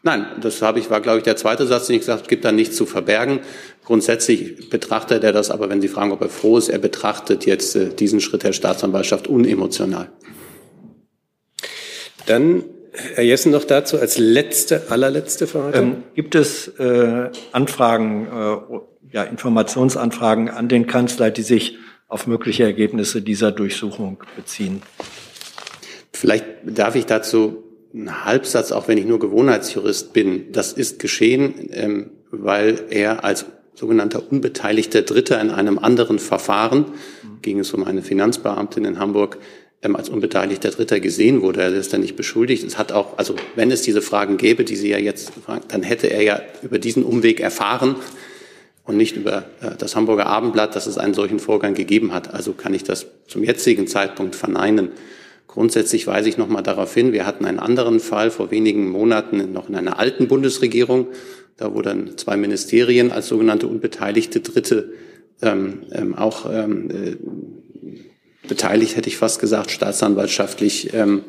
[0.03, 2.43] Nein, das habe ich, war, glaube ich, der zweite Satz, den ich gesagt habe, gibt
[2.43, 3.41] da nichts zu verbergen.
[3.85, 7.75] Grundsätzlich betrachtet er das, aber wenn Sie fragen, ob er froh ist, er betrachtet jetzt
[7.75, 10.09] äh, diesen Schritt der Staatsanwaltschaft unemotional.
[12.25, 12.63] Dann
[12.93, 15.77] Herr Jessen noch dazu als letzte, allerletzte Frage.
[15.77, 22.63] Ähm, gibt es äh, Anfragen, äh, ja, Informationsanfragen an den Kanzler, die sich auf mögliche
[22.63, 24.81] Ergebnisse dieser Durchsuchung beziehen.
[26.11, 27.63] Vielleicht darf ich dazu
[27.93, 30.51] einen Halbsatz, auch wenn ich nur Gewohnheitsjurist bin.
[30.51, 36.85] Das ist geschehen, ähm, weil er als sogenannter unbeteiligter Dritter in einem anderen Verfahren,
[37.41, 39.37] ging es um eine Finanzbeamtin in Hamburg,
[39.81, 41.61] ähm, als unbeteiligter Dritter gesehen wurde.
[41.61, 42.63] Er ist da nicht beschuldigt.
[42.63, 45.83] Es hat auch, also wenn es diese Fragen gäbe, die Sie ja jetzt fragen, dann
[45.83, 47.95] hätte er ja über diesen Umweg erfahren,
[48.83, 52.33] und nicht über äh, das Hamburger Abendblatt, dass es einen solchen Vorgang gegeben hat.
[52.33, 54.89] Also kann ich das zum jetzigen Zeitpunkt verneinen.
[55.51, 59.51] Grundsätzlich weise ich noch mal darauf hin, wir hatten einen anderen Fall vor wenigen Monaten
[59.51, 61.07] noch in einer alten Bundesregierung.
[61.57, 64.93] Da wurden zwei Ministerien als sogenannte unbeteiligte Dritte
[65.41, 67.17] ähm, ähm, auch ähm, äh,
[68.47, 70.93] beteiligt, hätte ich fast gesagt, staatsanwaltschaftlich.
[70.93, 71.23] Ähm,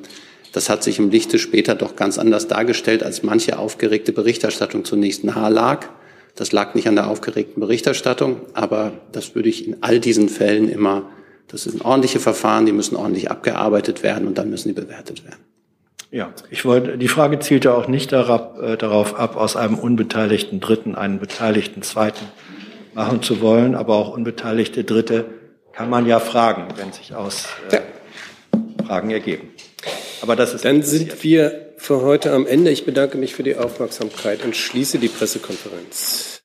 [0.53, 5.25] das hat sich im Lichte später doch ganz anders dargestellt, als manche aufgeregte Berichterstattung zunächst
[5.25, 5.89] nahe lag.
[6.37, 10.69] Das lag nicht an der aufgeregten Berichterstattung, aber das würde ich in all diesen Fällen
[10.69, 11.11] immer
[11.53, 15.41] Das sind ordentliche Verfahren, die müssen ordentlich abgearbeitet werden und dann müssen die bewertet werden.
[16.11, 20.61] Ja, ich wollte, die Frage zielte auch nicht darauf, äh, darauf ab, aus einem unbeteiligten
[20.61, 22.25] Dritten einen beteiligten Zweiten
[22.95, 25.27] machen zu wollen, aber auch unbeteiligte Dritte
[25.73, 27.81] kann man ja fragen, wenn sich aus äh,
[28.85, 29.49] Fragen ergeben.
[30.21, 32.71] Aber das ist Dann sind wir für heute am Ende.
[32.71, 36.43] Ich bedanke mich für die Aufmerksamkeit und schließe die Pressekonferenz.